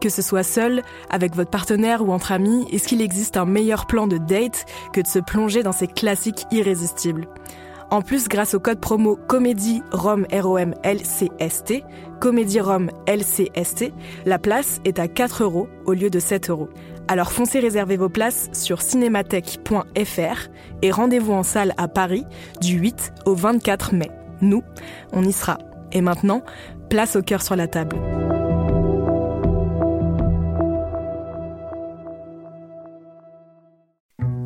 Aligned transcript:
Que 0.00 0.08
ce 0.08 0.22
soit 0.22 0.44
seul, 0.44 0.82
avec 1.10 1.34
votre 1.34 1.50
partenaire 1.50 2.06
ou 2.06 2.12
entre 2.12 2.32
amis, 2.32 2.66
est-ce 2.72 2.86
qu'il 2.86 3.02
existe 3.02 3.36
un 3.36 3.44
meilleur 3.44 3.86
plan 3.86 4.06
de 4.06 4.18
date 4.18 4.64
que 4.92 5.00
de 5.00 5.06
se 5.06 5.18
plonger 5.18 5.62
dans 5.62 5.72
ces 5.72 5.88
classiques 5.88 6.46
irrésistibles? 6.52 7.26
En 7.90 8.02
plus, 8.02 8.28
grâce 8.28 8.54
au 8.54 8.60
code 8.60 8.80
promo 8.80 9.16
Comédie 9.16 9.82
Rome 9.92 10.26
ROM 10.30 10.74
LCST, 10.84 11.84
Comédie 12.20 12.60
Rome 12.60 12.90
LCST, 13.06 13.92
la 14.26 14.38
place 14.38 14.80
est 14.84 14.98
à 14.98 15.08
4 15.08 15.42
euros 15.42 15.68
au 15.86 15.94
lieu 15.94 16.10
de 16.10 16.18
7 16.18 16.50
euros. 16.50 16.68
Alors 17.08 17.32
foncez 17.32 17.58
réserver 17.58 17.96
vos 17.96 18.10
places 18.10 18.50
sur 18.52 18.82
cinémathèque.fr 18.82 20.48
et 20.82 20.90
rendez-vous 20.90 21.32
en 21.32 21.42
salle 21.42 21.72
à 21.78 21.88
Paris 21.88 22.26
du 22.60 22.76
8 22.78 23.14
au 23.24 23.34
24 23.34 23.94
mai. 23.94 24.10
Nous, 24.42 24.62
on 25.12 25.24
y 25.24 25.32
sera. 25.32 25.56
Et 25.92 26.02
maintenant, 26.02 26.42
place 26.90 27.16
au 27.16 27.22
cœur 27.22 27.40
sur 27.40 27.56
la 27.56 27.66
table. 27.66 27.96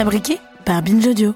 Fabriqué 0.00 0.38
par 0.64 0.80
Binge 0.80 1.06
Audio. 1.08 1.34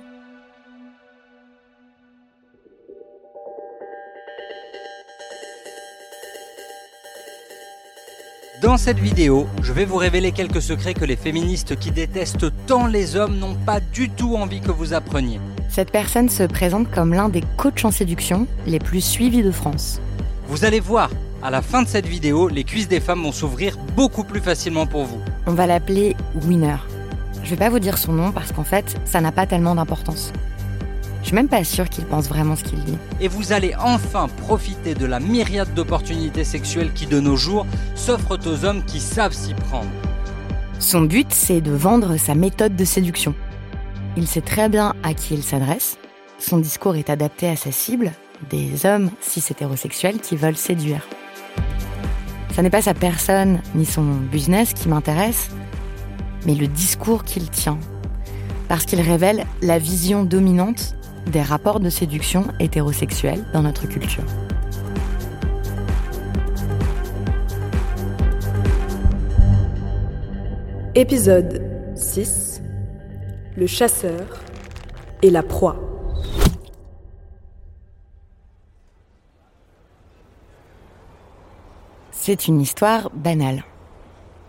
Dans 8.63 8.79
cette 8.79 8.99
vidéo, 8.99 9.47
je 9.63 9.71
vais 9.75 9.85
vous 9.85 9.99
révéler 9.99 10.33
quelques 10.33 10.63
secrets 10.63 10.95
que 10.95 11.05
les 11.05 11.17
féministes 11.17 11.79
qui 11.79 11.91
détestent 11.91 12.47
tant 12.67 12.87
les 12.87 13.17
hommes 13.17 13.37
n'ont 13.37 13.55
pas 13.55 13.81
du 13.81 14.09
tout 14.09 14.35
envie 14.35 14.63
que 14.63 14.71
vous 14.71 14.95
appreniez. 14.95 15.41
Cette 15.69 15.91
personne 15.91 16.31
se 16.31 16.45
présente 16.45 16.91
comme 16.91 17.13
l'un 17.13 17.29
des 17.29 17.43
coachs 17.59 17.85
en 17.85 17.91
séduction 17.91 18.47
les 18.67 18.79
plus 18.79 19.03
suivis 19.03 19.43
de 19.43 19.51
France. 19.51 20.01
Vous 20.49 20.65
allez 20.65 20.81
voir, 20.81 21.11
à 21.43 21.51
la 21.51 21.61
fin 21.61 21.83
de 21.83 21.89
cette 21.89 22.07
vidéo, 22.07 22.49
les 22.49 22.65
cuisses 22.65 22.89
des 22.89 23.01
femmes 23.01 23.25
vont 23.25 23.33
s'ouvrir 23.33 23.77
beaucoup 23.95 24.25
plus 24.25 24.41
facilement 24.41 24.87
pour 24.87 25.05
vous. 25.05 25.21
On 25.47 25.53
va 25.53 25.67
l'appeler 25.67 26.17
Winner. 26.47 26.79
Je 27.45 27.51
vais 27.51 27.57
pas 27.57 27.69
vous 27.69 27.79
dire 27.79 27.99
son 27.99 28.13
nom 28.13 28.33
parce 28.33 28.53
qu'en 28.53 28.65
fait, 28.65 28.99
ça 29.05 29.21
n'a 29.21 29.31
pas 29.31 29.47
tellement 29.47 29.75
d'importance. 29.75 30.33
Je 31.21 31.27
suis 31.27 31.35
même 31.35 31.49
pas 31.49 31.63
sûre 31.63 31.91
qu'il 31.91 32.05
pense 32.05 32.27
vraiment 32.27 32.57
ce 32.57 32.65
qu'il 32.65 32.83
dit. 32.85 32.97
Et 33.21 33.29
vous 33.29 33.53
allez 33.53 33.75
enfin 33.79 34.29
profiter 34.29 34.95
de 34.95 35.05
la 35.05 35.21
myriade 35.21 35.73
d'opportunités 35.75 36.45
sexuelles 36.45 36.93
qui 36.95 37.07
de 37.07 37.21
nos 37.21 37.37
jours 37.37 37.67
s'offrent 37.95 38.39
aux 38.47 38.65
hommes 38.65 38.83
qui 38.85 38.99
savent 38.99 39.35
s'y 39.35 39.53
prendre. 39.53 39.91
Son 40.79 41.03
but, 41.03 41.29
c'est 41.31 41.61
de 41.61 41.71
vendre 41.71 42.17
sa 42.17 42.35
méthode 42.35 42.77
de 42.77 42.85
séduction. 42.85 43.35
Il 44.17 44.27
sait 44.27 44.41
très 44.41 44.71
bien 44.71 44.95
à 45.03 45.13
qui 45.13 45.35
il 45.35 45.43
s'adresse. 45.43 45.99
Son 46.39 46.59
discours 46.59 46.97
est 46.97 47.11
adapté 47.11 47.49
à 47.49 47.57
sa 47.57 47.73
cible, 47.73 48.13
des 48.49 48.87
hommes 48.87 49.11
cis 49.21 49.45
hétérosexuels 49.51 50.19
qui 50.19 50.37
veulent 50.37 50.57
séduire. 50.57 51.07
Ça 52.55 52.63
n'est 52.63 52.71
pas 52.71 52.83
sa 52.83 52.95
personne 52.95 53.61
ni 53.75 53.85
son 53.85 54.05
business 54.05 54.73
qui 54.73 54.89
m'intéresse, 54.89 55.51
mais 56.47 56.55
le 56.55 56.67
discours 56.67 57.25
qu'il 57.25 57.51
tient. 57.51 57.79
Parce 58.69 58.85
qu'il 58.85 59.01
révèle 59.01 59.45
la 59.63 59.79
vision 59.79 60.25
dominante 60.25 60.97
des 61.27 61.43
rapports 61.43 61.81
de 61.81 61.91
séduction 61.91 62.47
hétérosexuels 62.61 63.45
dans 63.53 63.63
notre 63.63 63.87
culture. 63.87 64.25
Épisode 70.95 71.61
6 71.97 72.63
Le 73.57 73.67
chasseur 73.67 74.41
et 75.23 75.31
la 75.31 75.43
proie. 75.43 75.77
C'est 82.13 82.47
une 82.47 82.61
histoire 82.61 83.11
banale. 83.11 83.65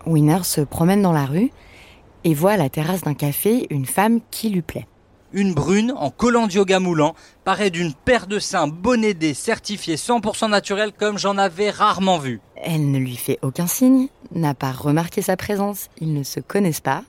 Winner 0.06 0.44
se 0.44 0.60
promène 0.60 1.02
dans 1.02 1.12
la 1.12 1.26
rue 1.26 1.50
et 2.26 2.34
voit 2.34 2.52
à 2.52 2.56
la 2.56 2.68
terrasse 2.68 3.02
d'un 3.02 3.14
café 3.14 3.68
une 3.70 3.86
femme 3.86 4.18
qui 4.32 4.50
lui 4.50 4.60
plaît. 4.60 4.88
Une 5.32 5.54
brune 5.54 5.92
en 5.96 6.10
collant 6.10 6.48
de 6.48 6.54
yoga 6.54 6.80
moulant 6.80 7.14
paraît 7.44 7.70
d'une 7.70 7.94
paire 7.94 8.26
de 8.26 8.40
seins 8.40 8.66
bonnédés 8.66 9.32
certifiés 9.32 9.94
100% 9.94 10.50
naturels 10.50 10.90
comme 10.92 11.18
j'en 11.18 11.38
avais 11.38 11.70
rarement 11.70 12.18
vu. 12.18 12.40
Elle 12.56 12.90
ne 12.90 12.98
lui 12.98 13.14
fait 13.14 13.38
aucun 13.42 13.68
signe, 13.68 14.08
n'a 14.32 14.54
pas 14.54 14.72
remarqué 14.72 15.22
sa 15.22 15.36
présence, 15.36 15.86
ils 16.00 16.12
ne 16.12 16.24
se 16.24 16.40
connaissent 16.40 16.80
pas, 16.80 17.04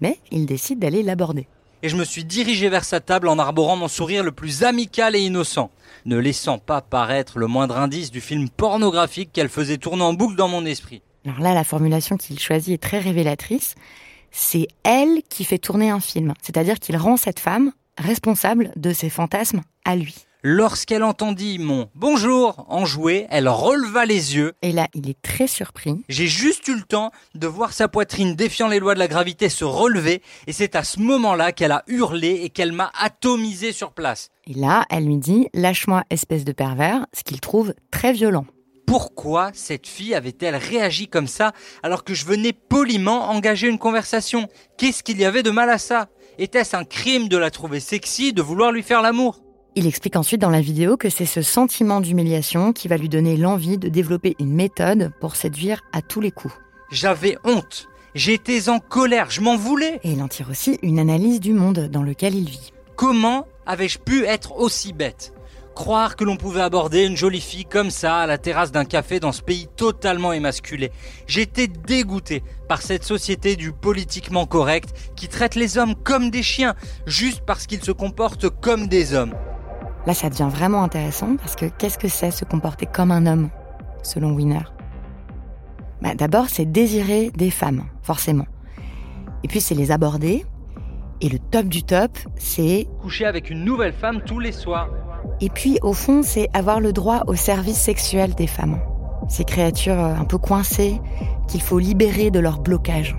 mais 0.00 0.20
il 0.30 0.46
décide 0.46 0.78
d'aller 0.78 1.02
l'aborder. 1.02 1.48
Et 1.82 1.88
je 1.88 1.96
me 1.96 2.04
suis 2.04 2.24
dirigé 2.24 2.68
vers 2.68 2.84
sa 2.84 3.00
table 3.00 3.26
en 3.26 3.40
arborant 3.40 3.74
mon 3.74 3.88
sourire 3.88 4.22
le 4.22 4.30
plus 4.30 4.62
amical 4.62 5.16
et 5.16 5.20
innocent, 5.20 5.72
ne 6.06 6.16
laissant 6.16 6.58
pas 6.58 6.80
paraître 6.80 7.40
le 7.40 7.48
moindre 7.48 7.76
indice 7.76 8.12
du 8.12 8.20
film 8.20 8.48
pornographique 8.48 9.32
qu'elle 9.32 9.48
faisait 9.48 9.78
tourner 9.78 10.04
en 10.04 10.14
boucle 10.14 10.36
dans 10.36 10.48
mon 10.48 10.64
esprit. 10.64 11.02
Alors 11.26 11.40
là, 11.40 11.54
la 11.54 11.64
formulation 11.64 12.16
qu'il 12.16 12.38
choisit 12.38 12.74
est 12.74 12.78
très 12.82 13.00
révélatrice. 13.00 13.74
C'est 14.36 14.66
elle 14.82 15.22
qui 15.28 15.44
fait 15.44 15.58
tourner 15.58 15.90
un 15.90 16.00
film, 16.00 16.34
c'est-à-dire 16.42 16.80
qu'il 16.80 16.96
rend 16.96 17.16
cette 17.16 17.38
femme 17.38 17.70
responsable 17.96 18.72
de 18.74 18.92
ses 18.92 19.08
fantasmes 19.08 19.60
à 19.84 19.94
lui. 19.94 20.26
Lorsqu'elle 20.42 21.04
entendit 21.04 21.60
mon 21.60 21.88
bonjour 21.94 22.66
enjoué, 22.68 23.26
elle 23.30 23.48
releva 23.48 24.04
les 24.04 24.34
yeux. 24.34 24.52
Et 24.60 24.72
là, 24.72 24.88
il 24.92 25.08
est 25.08 25.22
très 25.22 25.46
surpris. 25.46 26.04
J'ai 26.08 26.26
juste 26.26 26.66
eu 26.66 26.74
le 26.74 26.82
temps 26.82 27.12
de 27.36 27.46
voir 27.46 27.72
sa 27.72 27.86
poitrine 27.86 28.34
défiant 28.34 28.66
les 28.66 28.80
lois 28.80 28.94
de 28.94 28.98
la 28.98 29.08
gravité 29.08 29.48
se 29.48 29.64
relever 29.64 30.20
et 30.48 30.52
c'est 30.52 30.74
à 30.74 30.82
ce 30.82 30.98
moment-là 30.98 31.52
qu'elle 31.52 31.72
a 31.72 31.84
hurlé 31.86 32.40
et 32.42 32.50
qu'elle 32.50 32.72
m'a 32.72 32.90
atomisé 32.98 33.72
sur 33.72 33.92
place. 33.92 34.30
Et 34.48 34.54
là, 34.54 34.84
elle 34.90 35.06
lui 35.06 35.18
dit 35.18 35.48
Lâche-moi, 35.54 36.02
espèce 36.10 36.44
de 36.44 36.52
pervers, 36.52 37.06
ce 37.12 37.22
qu'il 37.22 37.40
trouve 37.40 37.72
très 37.92 38.12
violent. 38.12 38.46
Pourquoi 38.96 39.50
cette 39.54 39.88
fille 39.88 40.14
avait-elle 40.14 40.54
réagi 40.54 41.08
comme 41.08 41.26
ça 41.26 41.50
alors 41.82 42.04
que 42.04 42.14
je 42.14 42.24
venais 42.24 42.52
poliment 42.52 43.28
engager 43.28 43.66
une 43.66 43.80
conversation? 43.80 44.46
Qu'est-ce 44.78 45.02
qu'il 45.02 45.18
y 45.18 45.24
avait 45.24 45.42
de 45.42 45.50
mal 45.50 45.68
à 45.68 45.78
ça? 45.78 46.06
Était-ce 46.38 46.76
un 46.76 46.84
crime 46.84 47.26
de 47.26 47.36
la 47.36 47.50
trouver 47.50 47.80
sexy, 47.80 48.32
de 48.32 48.40
vouloir 48.40 48.70
lui 48.70 48.84
faire 48.84 49.02
l'amour? 49.02 49.40
Il 49.74 49.88
explique 49.88 50.14
ensuite 50.14 50.40
dans 50.40 50.48
la 50.48 50.60
vidéo 50.60 50.96
que 50.96 51.10
c'est 51.10 51.26
ce 51.26 51.42
sentiment 51.42 52.00
d'humiliation 52.00 52.72
qui 52.72 52.86
va 52.86 52.96
lui 52.96 53.08
donner 53.08 53.36
l'envie 53.36 53.78
de 53.78 53.88
développer 53.88 54.36
une 54.38 54.54
méthode 54.54 55.10
pour 55.20 55.34
séduire 55.34 55.82
à 55.92 56.00
tous 56.00 56.20
les 56.20 56.30
coups. 56.30 56.54
J'avais 56.92 57.36
honte. 57.42 57.88
J'étais 58.14 58.68
en 58.68 58.78
colère, 58.78 59.28
je 59.28 59.40
m'en 59.40 59.56
voulais. 59.56 59.98
Et 60.04 60.12
il 60.12 60.22
en 60.22 60.28
tire 60.28 60.50
aussi 60.50 60.78
une 60.82 61.00
analyse 61.00 61.40
du 61.40 61.52
monde 61.52 61.88
dans 61.90 62.04
lequel 62.04 62.36
il 62.36 62.48
vit. 62.48 62.72
Comment 62.94 63.48
avais-je 63.66 63.98
pu 63.98 64.24
être 64.24 64.56
aussi 64.56 64.92
bête? 64.92 65.33
Croire 65.74 66.14
que 66.14 66.22
l'on 66.22 66.36
pouvait 66.36 66.60
aborder 66.60 67.04
une 67.04 67.16
jolie 67.16 67.40
fille 67.40 67.64
comme 67.64 67.90
ça 67.90 68.18
à 68.18 68.26
la 68.26 68.38
terrasse 68.38 68.70
d'un 68.70 68.84
café 68.84 69.18
dans 69.18 69.32
ce 69.32 69.42
pays 69.42 69.66
totalement 69.76 70.32
émasculé. 70.32 70.92
J'étais 71.26 71.66
dégoûté 71.66 72.44
par 72.68 72.80
cette 72.80 73.02
société 73.02 73.56
du 73.56 73.72
politiquement 73.72 74.46
correct 74.46 74.94
qui 75.16 75.26
traite 75.26 75.56
les 75.56 75.76
hommes 75.76 75.96
comme 75.96 76.30
des 76.30 76.44
chiens 76.44 76.74
juste 77.06 77.42
parce 77.44 77.66
qu'ils 77.66 77.82
se 77.82 77.90
comportent 77.90 78.48
comme 78.60 78.86
des 78.86 79.14
hommes. 79.14 79.34
Là, 80.06 80.14
ça 80.14 80.30
devient 80.30 80.48
vraiment 80.48 80.84
intéressant 80.84 81.36
parce 81.36 81.56
que 81.56 81.66
qu'est-ce 81.66 81.98
que 81.98 82.08
c'est 82.08 82.30
se 82.30 82.44
comporter 82.44 82.86
comme 82.86 83.10
un 83.10 83.26
homme, 83.26 83.50
selon 84.04 84.32
Winner 84.32 84.62
bah, 86.02 86.14
D'abord, 86.14 86.50
c'est 86.50 86.66
désirer 86.66 87.30
des 87.34 87.50
femmes, 87.50 87.84
forcément. 88.02 88.46
Et 89.42 89.48
puis, 89.48 89.60
c'est 89.60 89.74
les 89.74 89.90
aborder. 89.90 90.44
Et 91.20 91.28
le 91.28 91.38
top 91.38 91.66
du 91.66 91.82
top, 91.82 92.16
c'est... 92.36 92.86
Coucher 93.00 93.24
avec 93.24 93.50
une 93.50 93.64
nouvelle 93.64 93.94
femme 93.94 94.20
tous 94.24 94.40
les 94.40 94.52
soirs. 94.52 94.90
Et 95.40 95.48
puis, 95.48 95.78
au 95.82 95.92
fond, 95.92 96.22
c'est 96.22 96.48
avoir 96.52 96.80
le 96.80 96.92
droit 96.92 97.22
au 97.26 97.34
service 97.34 97.78
sexuel 97.78 98.34
des 98.34 98.46
femmes. 98.46 98.78
Ces 99.28 99.44
créatures 99.44 99.98
euh, 99.98 100.14
un 100.14 100.24
peu 100.24 100.38
coincées 100.38 101.00
qu'il 101.48 101.62
faut 101.62 101.78
libérer 101.78 102.30
de 102.30 102.40
leur 102.40 102.60
blocage. 102.60 103.16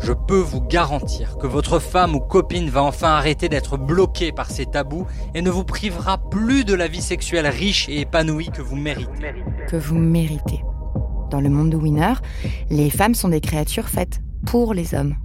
Je 0.00 0.12
peux 0.12 0.38
vous 0.38 0.60
garantir 0.60 1.38
que 1.38 1.46
votre 1.46 1.80
femme 1.80 2.14
ou 2.14 2.20
copine 2.20 2.70
va 2.70 2.84
enfin 2.84 3.08
arrêter 3.08 3.48
d'être 3.48 3.76
bloquée 3.76 4.30
par 4.30 4.48
ces 4.50 4.66
tabous 4.66 5.06
et 5.34 5.42
ne 5.42 5.50
vous 5.50 5.64
privera 5.64 6.18
plus 6.18 6.64
de 6.64 6.74
la 6.74 6.86
vie 6.86 7.02
sexuelle 7.02 7.46
riche 7.48 7.88
et 7.88 8.00
épanouie 8.00 8.50
que 8.50 8.62
vous 8.62 8.76
méritez. 8.76 9.34
Que 9.68 9.76
vous 9.76 9.98
méritez. 9.98 10.62
Dans 11.30 11.40
le 11.40 11.50
monde 11.50 11.70
de 11.70 11.76
Winner, 11.76 12.14
les 12.70 12.90
femmes 12.90 13.14
sont 13.14 13.28
des 13.28 13.40
créatures 13.40 13.88
faites 13.88 14.20
pour 14.46 14.72
les 14.72 14.94
hommes, 14.94 15.16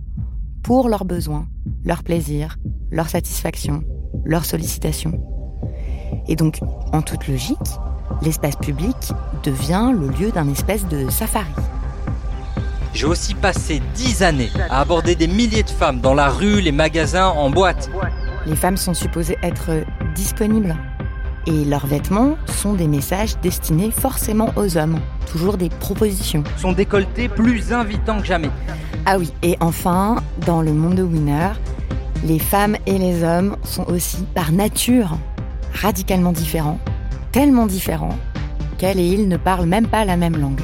pour 0.64 0.90
leurs 0.90 1.06
besoins, 1.06 1.48
leurs 1.86 2.04
plaisirs, 2.04 2.58
leur 2.92 3.10
satisfaction, 3.10 3.84
leurs 4.26 4.46
sollicitations. 4.46 5.24
Et 6.28 6.36
donc, 6.36 6.60
en 6.92 7.02
toute 7.02 7.28
logique, 7.28 7.58
l'espace 8.22 8.56
public 8.56 8.96
devient 9.44 9.92
le 9.94 10.08
lieu 10.08 10.32
d'un 10.32 10.50
espèce 10.50 10.88
de 10.88 11.10
safari. 11.10 11.48
J'ai 12.94 13.06
aussi 13.06 13.34
passé 13.34 13.82
dix 13.96 14.22
années 14.22 14.52
à 14.70 14.82
aborder 14.82 15.16
des 15.16 15.28
milliers 15.28 15.64
de 15.64 15.70
femmes 15.70 16.00
dans 16.00 16.14
la 16.14 16.30
rue, 16.30 16.62
les 16.62 16.72
magasins, 16.72 17.28
en 17.30 17.50
boîte. 17.50 17.90
Les 18.46 18.56
femmes 18.56 18.78
sont 18.78 18.94
supposées 18.94 19.38
être 19.42 19.72
disponibles. 20.14 20.76
Et 21.46 21.66
leurs 21.66 21.88
vêtements 21.88 22.38
sont 22.46 22.74
des 22.74 22.88
messages 22.88 23.36
destinés 23.42 23.92
forcément 23.92 24.54
aux 24.56 24.78
hommes. 24.78 25.00
Toujours 25.30 25.58
des 25.58 25.70
propositions. 25.70 26.44
Sont 26.58 26.72
décolletés 26.72 27.28
plus 27.28 27.74
invitants 27.74 28.20
que 28.20 28.28
jamais. 28.28 28.52
Ah 29.06 29.18
oui, 29.18 29.34
et 29.42 29.58
enfin, 29.60 30.18
dans 30.46 30.62
le 30.62 30.72
monde 30.72 30.96
de 30.96 31.04
Winner, 31.04 31.50
les 32.24 32.40
femmes 32.40 32.78
et 32.86 32.98
les 32.98 33.24
hommes 33.24 33.58
sont 33.64 33.86
aussi 33.90 34.24
par 34.34 34.52
nature 34.52 35.18
radicalement 35.74 36.32
différents, 36.32 36.80
tellement 37.32 37.66
différents 37.66 38.18
qu'elle 38.78 39.00
et 39.00 39.08
il 39.08 39.28
ne 39.28 39.38
parlent 39.38 39.66
même 39.66 39.88
pas 39.88 40.06
la 40.06 40.18
même 40.18 40.38
langue. 40.38 40.62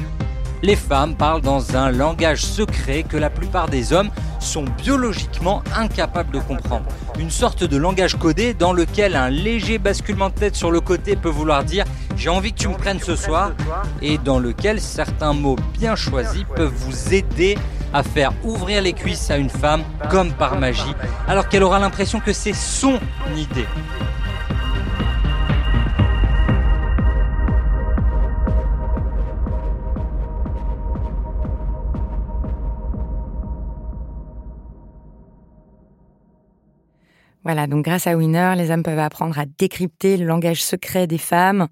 Les 0.62 0.76
femmes 0.76 1.14
parlent 1.14 1.40
dans 1.40 1.74
un 1.74 1.90
langage 1.90 2.42
secret 2.42 3.02
que 3.02 3.16
la 3.16 3.30
plupart 3.30 3.68
des 3.68 3.94
hommes 3.94 4.10
sont 4.40 4.64
biologiquement 4.82 5.62
incapables 5.74 6.32
de 6.32 6.38
comprendre. 6.38 6.84
Une 7.18 7.30
sorte 7.30 7.64
de 7.64 7.76
langage 7.78 8.16
codé 8.16 8.52
dans 8.52 8.74
lequel 8.74 9.16
un 9.16 9.30
léger 9.30 9.78
basculement 9.78 10.28
de 10.28 10.34
tête 10.34 10.56
sur 10.56 10.70
le 10.70 10.80
côté 10.80 11.16
peut 11.16 11.30
vouloir 11.30 11.64
dire 11.64 11.84
j'ai 12.16 12.28
envie 12.28 12.52
que 12.52 12.58
tu 12.58 12.68
me 12.68 12.74
prennes 12.74 13.00
ce 13.00 13.16
soir 13.16 13.52
et 14.02 14.18
dans 14.18 14.38
lequel 14.38 14.80
certains 14.80 15.32
mots 15.32 15.56
bien 15.78 15.96
choisis 15.96 16.44
peuvent 16.54 16.74
vous 16.74 17.14
aider 17.14 17.56
à 17.94 18.02
faire 18.02 18.32
ouvrir 18.44 18.82
les 18.82 18.92
cuisses 18.92 19.30
à 19.30 19.38
une 19.38 19.50
femme 19.50 19.82
comme 20.10 20.32
par 20.32 20.58
magie 20.58 20.94
alors 21.26 21.48
qu'elle 21.48 21.62
aura 21.62 21.78
l'impression 21.78 22.20
que 22.20 22.32
c'est 22.34 22.54
son 22.54 22.98
idée. 23.34 23.66
Donc 37.68 37.84
grâce 37.84 38.06
à 38.06 38.16
Winner, 38.16 38.54
les 38.56 38.70
hommes 38.70 38.82
peuvent 38.82 38.98
apprendre 38.98 39.38
à 39.38 39.46
décrypter 39.46 40.16
le 40.16 40.26
langage 40.26 40.62
secret 40.62 41.06
des 41.06 41.18
femmes 41.18 41.68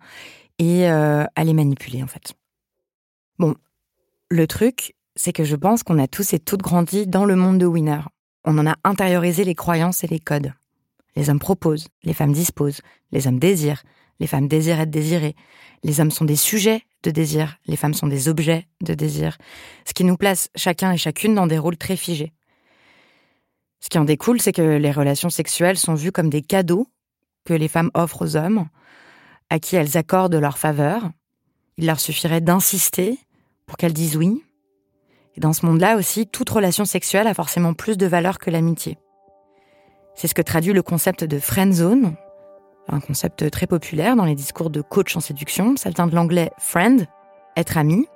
et 0.58 0.88
euh, 0.88 1.24
à 1.36 1.44
les 1.44 1.54
manipuler 1.54 2.02
en 2.02 2.06
fait. 2.06 2.34
Bon, 3.38 3.54
le 4.30 4.46
truc, 4.46 4.94
c'est 5.16 5.32
que 5.32 5.44
je 5.44 5.56
pense 5.56 5.82
qu'on 5.82 5.98
a 5.98 6.08
tous 6.08 6.32
et 6.32 6.38
toutes 6.38 6.62
grandi 6.62 7.06
dans 7.06 7.24
le 7.24 7.36
monde 7.36 7.58
de 7.58 7.66
Winner. 7.66 8.00
On 8.44 8.58
en 8.58 8.66
a 8.66 8.74
intériorisé 8.84 9.44
les 9.44 9.54
croyances 9.54 10.04
et 10.04 10.06
les 10.06 10.20
codes. 10.20 10.52
Les 11.16 11.30
hommes 11.30 11.38
proposent, 11.38 11.88
les 12.04 12.14
femmes 12.14 12.32
disposent, 12.32 12.80
les 13.10 13.26
hommes 13.26 13.38
désirent, 13.38 13.82
les 14.20 14.26
femmes 14.26 14.48
désirent 14.48 14.80
être 14.80 14.90
désirées. 14.90 15.34
Les 15.84 16.00
hommes 16.00 16.10
sont 16.10 16.24
des 16.24 16.36
sujets 16.36 16.82
de 17.02 17.10
désir, 17.10 17.58
les 17.66 17.76
femmes 17.76 17.94
sont 17.94 18.06
des 18.06 18.28
objets 18.28 18.66
de 18.82 18.94
désir. 18.94 19.38
Ce 19.86 19.94
qui 19.94 20.04
nous 20.04 20.16
place 20.16 20.50
chacun 20.56 20.92
et 20.92 20.98
chacune 20.98 21.34
dans 21.34 21.46
des 21.46 21.58
rôles 21.58 21.76
très 21.76 21.96
figés. 21.96 22.32
Ce 23.80 23.88
qui 23.88 23.98
en 23.98 24.04
découle, 24.04 24.40
c'est 24.40 24.52
que 24.52 24.76
les 24.76 24.90
relations 24.92 25.30
sexuelles 25.30 25.78
sont 25.78 25.94
vues 25.94 26.12
comme 26.12 26.30
des 26.30 26.42
cadeaux 26.42 26.88
que 27.44 27.54
les 27.54 27.68
femmes 27.68 27.90
offrent 27.94 28.24
aux 28.24 28.36
hommes, 28.36 28.68
à 29.50 29.58
qui 29.58 29.76
elles 29.76 29.96
accordent 29.96 30.34
leur 30.34 30.58
faveur. 30.58 31.10
Il 31.76 31.86
leur 31.86 32.00
suffirait 32.00 32.40
d'insister 32.40 33.18
pour 33.66 33.76
qu'elles 33.76 33.92
disent 33.92 34.16
oui. 34.16 34.42
Et 35.36 35.40
dans 35.40 35.52
ce 35.52 35.64
monde-là 35.64 35.96
aussi, 35.96 36.26
toute 36.26 36.50
relation 36.50 36.84
sexuelle 36.84 37.26
a 37.26 37.34
forcément 37.34 37.72
plus 37.72 37.96
de 37.96 38.06
valeur 38.06 38.38
que 38.38 38.50
l'amitié. 38.50 38.98
C'est 40.14 40.26
ce 40.26 40.34
que 40.34 40.42
traduit 40.42 40.72
le 40.72 40.82
concept 40.82 41.22
de 41.22 41.38
friend 41.38 41.72
zone, 41.72 42.16
un 42.88 43.00
concept 43.00 43.50
très 43.50 43.66
populaire 43.66 44.16
dans 44.16 44.24
les 44.24 44.34
discours 44.34 44.70
de 44.70 44.80
coach 44.80 45.16
en 45.16 45.20
séduction. 45.20 45.76
Ça 45.76 45.90
vient 45.90 46.06
de 46.06 46.14
l'anglais 46.14 46.50
friend, 46.58 47.06
être 47.56 47.78
ami, 47.78 48.06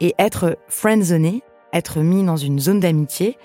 et 0.00 0.14
être 0.18 0.56
friendzoné, 0.68 1.42
être 1.72 2.00
mis 2.00 2.24
dans 2.24 2.36
une 2.36 2.60
zone 2.60 2.80
d'amitié, 2.80 3.36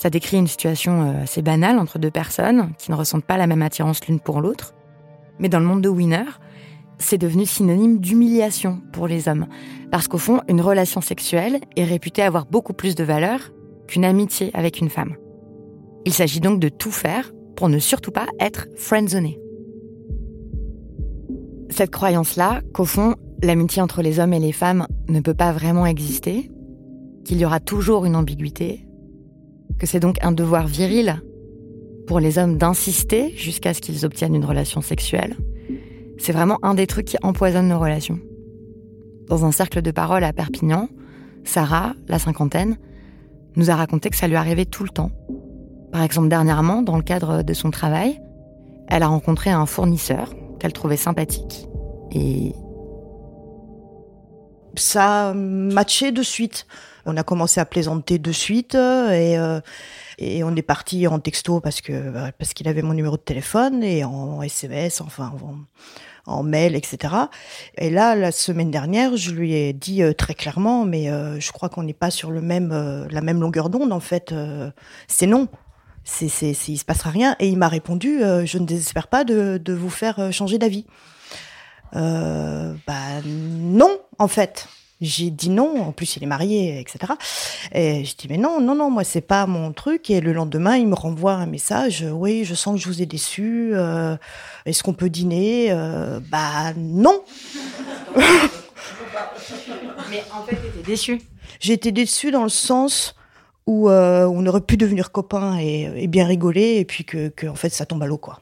ça 0.00 0.08
décrit 0.08 0.38
une 0.38 0.46
situation 0.46 1.02
euh, 1.02 1.24
assez 1.24 1.42
banale 1.42 1.78
entre 1.78 1.98
deux 1.98 2.10
personnes 2.10 2.72
qui 2.78 2.90
ne 2.90 2.96
ressentent 2.96 3.26
pas 3.26 3.36
la 3.36 3.46
même 3.46 3.60
attirance 3.60 4.06
l'une 4.06 4.18
pour 4.18 4.40
l'autre. 4.40 4.72
Mais 5.38 5.50
dans 5.50 5.60
le 5.60 5.66
monde 5.66 5.82
de 5.82 5.90
Winner, 5.90 6.24
c'est 6.96 7.18
devenu 7.18 7.44
synonyme 7.44 7.98
d'humiliation 7.98 8.80
pour 8.94 9.08
les 9.08 9.28
hommes. 9.28 9.46
Parce 9.90 10.08
qu'au 10.08 10.16
fond, 10.16 10.40
une 10.48 10.62
relation 10.62 11.02
sexuelle 11.02 11.60
est 11.76 11.84
réputée 11.84 12.22
avoir 12.22 12.46
beaucoup 12.46 12.72
plus 12.72 12.94
de 12.94 13.04
valeur 13.04 13.52
qu'une 13.88 14.06
amitié 14.06 14.50
avec 14.54 14.80
une 14.80 14.88
femme. 14.88 15.16
Il 16.06 16.14
s'agit 16.14 16.40
donc 16.40 16.60
de 16.60 16.70
tout 16.70 16.92
faire 16.92 17.30
pour 17.54 17.68
ne 17.68 17.78
surtout 17.78 18.10
pas 18.10 18.26
être 18.40 18.68
friendzoné. 18.76 19.38
Cette 21.68 21.90
croyance-là, 21.90 22.62
qu'au 22.72 22.86
fond, 22.86 23.16
l'amitié 23.42 23.82
entre 23.82 24.00
les 24.00 24.18
hommes 24.18 24.32
et 24.32 24.40
les 24.40 24.52
femmes 24.52 24.86
ne 25.08 25.20
peut 25.20 25.34
pas 25.34 25.52
vraiment 25.52 25.84
exister, 25.84 26.50
qu'il 27.26 27.38
y 27.38 27.44
aura 27.44 27.60
toujours 27.60 28.06
une 28.06 28.16
ambiguïté, 28.16 28.86
que 29.80 29.86
c'est 29.86 29.98
donc 29.98 30.18
un 30.22 30.30
devoir 30.30 30.66
viril 30.66 31.20
pour 32.06 32.20
les 32.20 32.38
hommes 32.38 32.58
d'insister 32.58 33.32
jusqu'à 33.34 33.74
ce 33.74 33.80
qu'ils 33.80 34.04
obtiennent 34.04 34.34
une 34.34 34.44
relation 34.44 34.82
sexuelle. 34.82 35.36
C'est 36.18 36.32
vraiment 36.32 36.58
un 36.62 36.74
des 36.74 36.86
trucs 36.86 37.06
qui 37.06 37.16
empoisonne 37.22 37.68
nos 37.68 37.78
relations. 37.78 38.20
Dans 39.26 39.44
un 39.44 39.52
cercle 39.52 39.80
de 39.80 39.90
parole 39.90 40.22
à 40.22 40.32
Perpignan, 40.32 40.88
Sarah, 41.44 41.94
la 42.08 42.18
cinquantaine, 42.18 42.76
nous 43.56 43.70
a 43.70 43.74
raconté 43.74 44.10
que 44.10 44.16
ça 44.16 44.28
lui 44.28 44.36
arrivait 44.36 44.66
tout 44.66 44.84
le 44.84 44.90
temps. 44.90 45.12
Par 45.92 46.02
exemple, 46.02 46.28
dernièrement, 46.28 46.82
dans 46.82 46.96
le 46.96 47.02
cadre 47.02 47.42
de 47.42 47.54
son 47.54 47.70
travail, 47.70 48.20
elle 48.88 49.02
a 49.02 49.08
rencontré 49.08 49.50
un 49.50 49.66
fournisseur 49.66 50.34
qu'elle 50.58 50.72
trouvait 50.72 50.98
sympathique 50.98 51.66
et 52.12 52.52
ça 54.76 55.32
matchait 55.34 56.12
de 56.12 56.22
suite. 56.22 56.66
On 57.06 57.16
a 57.16 57.22
commencé 57.22 57.60
à 57.60 57.64
plaisanter 57.64 58.18
de 58.18 58.32
suite 58.32 58.74
euh, 58.74 59.10
et, 59.10 59.38
euh, 59.38 59.60
et 60.18 60.44
on 60.44 60.54
est 60.54 60.62
parti 60.62 61.06
en 61.06 61.18
texto 61.18 61.60
parce 61.60 61.80
que 61.80 61.92
euh, 61.92 62.30
parce 62.38 62.52
qu'il 62.54 62.68
avait 62.68 62.82
mon 62.82 62.94
numéro 62.94 63.16
de 63.16 63.22
téléphone 63.22 63.82
et 63.82 64.04
en 64.04 64.42
SMS, 64.42 65.00
enfin 65.00 65.32
en, 66.26 66.32
en, 66.32 66.42
mail, 66.42 66.76
etc. 66.76 67.14
Et 67.78 67.90
là, 67.90 68.14
la 68.14 68.32
semaine 68.32 68.70
dernière, 68.70 69.16
je 69.16 69.30
lui 69.30 69.54
ai 69.54 69.72
dit 69.72 70.02
très 70.16 70.34
clairement, 70.34 70.84
mais 70.84 71.06
je 71.40 71.52
crois 71.52 71.68
qu'on 71.68 71.82
n'est 71.82 71.94
pas 71.94 72.10
sur 72.10 72.30
le 72.30 72.40
même 72.40 72.70
la 73.10 73.20
même 73.20 73.40
longueur 73.40 73.70
d'onde 73.70 73.92
en 73.92 74.00
fait. 74.00 74.34
c'est 75.08 75.26
non. 75.26 75.48
C'est, 76.02 76.28
c'est, 76.28 76.52
il 76.68 76.78
se 76.78 76.84
passera 76.84 77.10
rien. 77.10 77.36
Et 77.40 77.48
il 77.48 77.58
m'a 77.58 77.68
répondu, 77.68 78.20
je 78.20 78.58
ne 78.58 78.64
désespère 78.64 79.06
pas 79.06 79.22
de, 79.22 79.60
de 79.62 79.72
vous 79.72 79.90
faire 79.90 80.32
changer 80.32 80.58
d'avis. 80.58 80.86
Euh, 81.96 82.74
bah 82.86 83.20
non, 83.24 83.98
en 84.18 84.28
fait. 84.28 84.68
J'ai 85.00 85.30
dit 85.30 85.48
non, 85.48 85.80
en 85.80 85.92
plus 85.92 86.16
il 86.16 86.22
est 86.22 86.26
marié, 86.26 86.78
etc. 86.78 87.14
Et 87.72 88.04
je 88.04 88.14
dis 88.16 88.26
mais 88.28 88.36
non, 88.36 88.60
non, 88.60 88.74
non, 88.74 88.90
moi 88.90 89.02
c'est 89.02 89.22
pas 89.22 89.46
mon 89.46 89.72
truc. 89.72 90.10
Et 90.10 90.20
le 90.20 90.34
lendemain, 90.34 90.76
il 90.76 90.86
me 90.88 90.94
renvoie 90.94 91.32
un 91.32 91.46
message. 91.46 92.04
Oui, 92.12 92.44
je 92.44 92.54
sens 92.54 92.74
que 92.74 92.80
je 92.82 92.88
vous 92.88 93.00
ai 93.00 93.06
déçu. 93.06 93.70
Euh, 93.72 94.16
Est-ce 94.66 94.82
qu'on 94.82 94.92
peut 94.92 95.08
dîner? 95.08 95.68
Euh, 95.70 96.20
Bah 96.28 96.74
non. 96.76 97.22
mais 100.10 100.22
en 100.34 100.42
fait, 100.44 100.56
t'étais 100.56 100.82
déçu. 100.84 101.22
J'ai 101.60 101.72
été 101.72 101.92
déçue 101.92 102.30
dans 102.30 102.42
le 102.42 102.50
sens 102.50 103.14
où 103.66 103.88
euh, 103.88 104.26
on 104.26 104.44
aurait 104.46 104.60
pu 104.60 104.76
devenir 104.76 105.12
copains 105.12 105.58
et, 105.58 106.06
bien 106.08 106.26
rigoler, 106.26 106.76
et 106.76 106.84
puis 106.84 107.04
que, 107.04 107.32
en 107.46 107.54
fait 107.54 107.70
ça 107.70 107.86
tombe 107.86 108.02
à 108.02 108.06
l'eau, 108.06 108.18
quoi. 108.18 108.40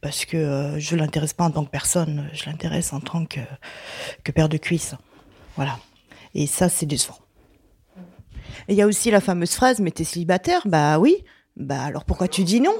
Parce 0.00 0.24
que 0.24 0.74
je 0.78 0.94
l'intéresse 0.94 1.32
pas 1.32 1.44
en 1.44 1.50
tant 1.50 1.64
que 1.64 1.70
personne, 1.70 2.28
je 2.32 2.44
l'intéresse 2.46 2.92
en 2.92 3.00
tant 3.00 3.24
que, 3.24 3.40
que 4.22 4.30
père 4.30 4.48
de 4.48 4.56
cuisse. 4.56 4.94
Voilà. 5.58 5.76
Et 6.36 6.46
ça, 6.46 6.68
c'est 6.68 6.86
décevant. 6.86 7.18
Et 8.68 8.74
il 8.74 8.76
y 8.76 8.82
a 8.82 8.86
aussi 8.86 9.10
la 9.10 9.20
fameuse 9.20 9.54
phrase, 9.54 9.80
mais 9.80 9.90
t'es 9.90 10.04
célibataire? 10.04 10.62
Bah 10.66 11.00
oui. 11.00 11.16
Bah 11.56 11.82
alors 11.82 12.04
pourquoi 12.04 12.28
tu 12.28 12.44
dis 12.44 12.60
non? 12.60 12.76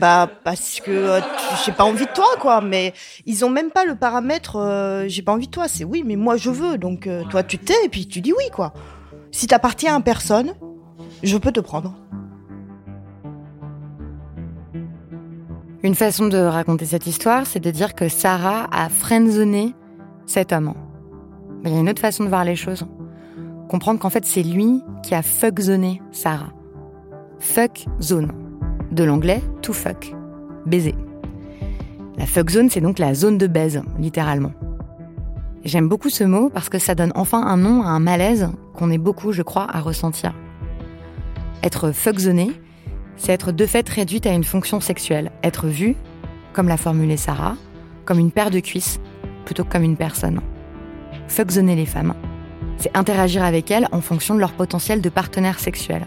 Bah 0.00 0.30
parce 0.44 0.80
que 0.80 0.90
euh, 0.90 1.20
j'ai 1.66 1.72
pas 1.72 1.84
envie 1.84 2.06
de 2.06 2.12
toi 2.12 2.28
quoi, 2.40 2.62
mais 2.62 2.94
ils 3.26 3.44
ont 3.44 3.50
même 3.50 3.70
pas 3.70 3.84
le 3.84 3.96
paramètre 3.96 4.56
euh, 4.56 5.04
j'ai 5.08 5.20
pas 5.20 5.32
envie 5.32 5.48
de 5.48 5.52
toi, 5.52 5.68
c'est 5.68 5.84
oui 5.84 6.02
mais 6.06 6.16
moi 6.16 6.38
je 6.38 6.48
veux 6.48 6.78
donc 6.78 7.06
euh, 7.06 7.22
toi 7.24 7.42
tu 7.42 7.58
t'es 7.58 7.74
et 7.84 7.90
puis 7.90 8.08
tu 8.08 8.22
dis 8.22 8.32
oui 8.32 8.44
quoi. 8.50 8.72
Si 9.30 9.46
t'appartiens 9.46 9.96
à 9.96 10.00
personne, 10.00 10.54
je 11.22 11.36
peux 11.36 11.52
te 11.52 11.60
prendre. 11.60 11.94
Une 15.82 15.94
façon 15.94 16.28
de 16.28 16.38
raconter 16.38 16.86
cette 16.86 17.06
histoire, 17.06 17.46
c'est 17.46 17.60
de 17.60 17.70
dire 17.70 17.94
que 17.94 18.08
Sarah 18.08 18.68
a 18.72 18.88
friendzoné 18.88 19.74
cet 20.24 20.54
homme. 20.54 20.72
Il 21.64 21.72
y 21.72 21.76
a 21.76 21.80
une 21.80 21.88
autre 21.88 22.00
façon 22.00 22.24
de 22.24 22.28
voir 22.28 22.44
les 22.44 22.56
choses. 22.56 22.86
Comprendre 23.68 24.00
qu'en 24.00 24.10
fait 24.10 24.24
c'est 24.24 24.42
lui 24.42 24.82
qui 25.02 25.14
a 25.14 25.22
fuckzoné 25.22 26.00
Sarah. 26.12 26.52
Fuck 27.40 27.84
zone 28.00 28.32
de 28.90 29.04
l'anglais 29.04 29.42
to 29.62 29.72
fuck, 29.72 30.14
baiser. 30.66 30.94
La 32.16 32.26
fuck 32.26 32.50
zone, 32.50 32.68
c'est 32.68 32.80
donc 32.80 32.98
la 32.98 33.14
zone 33.14 33.38
de 33.38 33.46
baise, 33.46 33.80
littéralement. 33.96 34.52
J'aime 35.64 35.88
beaucoup 35.88 36.10
ce 36.10 36.24
mot 36.24 36.50
parce 36.50 36.68
que 36.68 36.78
ça 36.78 36.96
donne 36.96 37.12
enfin 37.14 37.46
un 37.46 37.56
nom 37.56 37.82
à 37.82 37.88
un 37.88 38.00
malaise 38.00 38.50
qu'on 38.74 38.90
est 38.90 38.98
beaucoup, 38.98 39.30
je 39.32 39.42
crois, 39.42 39.66
à 39.70 39.80
ressentir. 39.80 40.34
Être 41.62 41.92
fuckzoné, 41.92 42.50
c'est 43.16 43.32
être 43.32 43.52
de 43.52 43.66
fait 43.66 43.88
réduite 43.88 44.26
à 44.26 44.32
une 44.32 44.44
fonction 44.44 44.80
sexuelle, 44.80 45.30
être 45.44 45.66
vue, 45.66 45.94
comme 46.52 46.66
l'a 46.66 46.76
formulé 46.76 47.16
Sarah, 47.16 47.56
comme 48.04 48.18
une 48.18 48.32
paire 48.32 48.50
de 48.50 48.60
cuisses, 48.60 48.98
plutôt 49.44 49.64
que 49.64 49.70
comme 49.70 49.84
une 49.84 49.96
personne. 49.96 50.40
Fuckzoner 51.28 51.76
les 51.76 51.86
femmes, 51.86 52.14
c'est 52.78 52.96
interagir 52.96 53.44
avec 53.44 53.70
elles 53.70 53.88
en 53.92 54.00
fonction 54.00 54.34
de 54.34 54.40
leur 54.40 54.52
potentiel 54.52 55.00
de 55.00 55.08
partenaire 55.08 55.60
sexuel. 55.60 56.06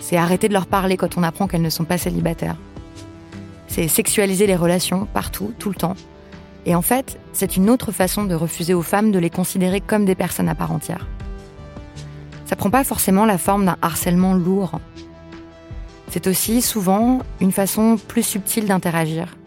C'est 0.00 0.16
arrêter 0.16 0.48
de 0.48 0.52
leur 0.52 0.66
parler 0.66 0.96
quand 0.96 1.16
on 1.16 1.22
apprend 1.22 1.46
qu'elles 1.46 1.62
ne 1.62 1.70
sont 1.70 1.84
pas 1.84 1.98
célibataires. 1.98 2.56
C'est 3.68 3.88
sexualiser 3.88 4.46
les 4.46 4.56
relations 4.56 5.06
partout, 5.06 5.54
tout 5.58 5.70
le 5.70 5.76
temps. 5.76 5.96
Et 6.66 6.74
en 6.74 6.82
fait, 6.82 7.18
c'est 7.32 7.56
une 7.56 7.70
autre 7.70 7.90
façon 7.90 8.24
de 8.24 8.34
refuser 8.34 8.74
aux 8.74 8.82
femmes 8.82 9.12
de 9.12 9.18
les 9.18 9.30
considérer 9.30 9.80
comme 9.80 10.04
des 10.04 10.14
personnes 10.14 10.48
à 10.48 10.54
part 10.54 10.72
entière. 10.72 11.06
Ça 12.44 12.56
prend 12.56 12.70
pas 12.70 12.84
forcément 12.84 13.24
la 13.24 13.38
forme 13.38 13.64
d'un 13.64 13.78
harcèlement 13.80 14.34
lourd. 14.34 14.78
C'est 16.08 16.26
aussi 16.26 16.60
souvent 16.60 17.20
une 17.40 17.52
façon 17.52 17.96
plus 18.08 18.22
subtile 18.22 18.66
d'interagir, 18.66 19.38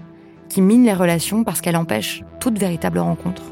qui 0.49 0.61
mine 0.61 0.85
les 0.85 0.93
relations 0.93 1.43
parce 1.43 1.61
qu'elle 1.61 1.77
empêche 1.77 2.23
toute 2.39 2.57
véritable 2.57 2.99
rencontre. 2.99 3.43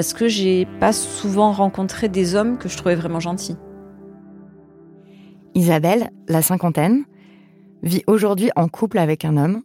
Parce 0.00 0.14
que 0.14 0.28
j'ai 0.28 0.64
pas 0.80 0.94
souvent 0.94 1.52
rencontré 1.52 2.08
des 2.08 2.34
hommes 2.34 2.56
que 2.56 2.70
je 2.70 2.76
trouvais 2.78 2.94
vraiment 2.94 3.20
gentils. 3.20 3.58
Isabelle, 5.54 6.08
la 6.26 6.40
cinquantaine, 6.40 7.04
vit 7.82 8.02
aujourd'hui 8.06 8.50
en 8.56 8.66
couple 8.68 8.96
avec 8.96 9.26
un 9.26 9.36
homme, 9.36 9.60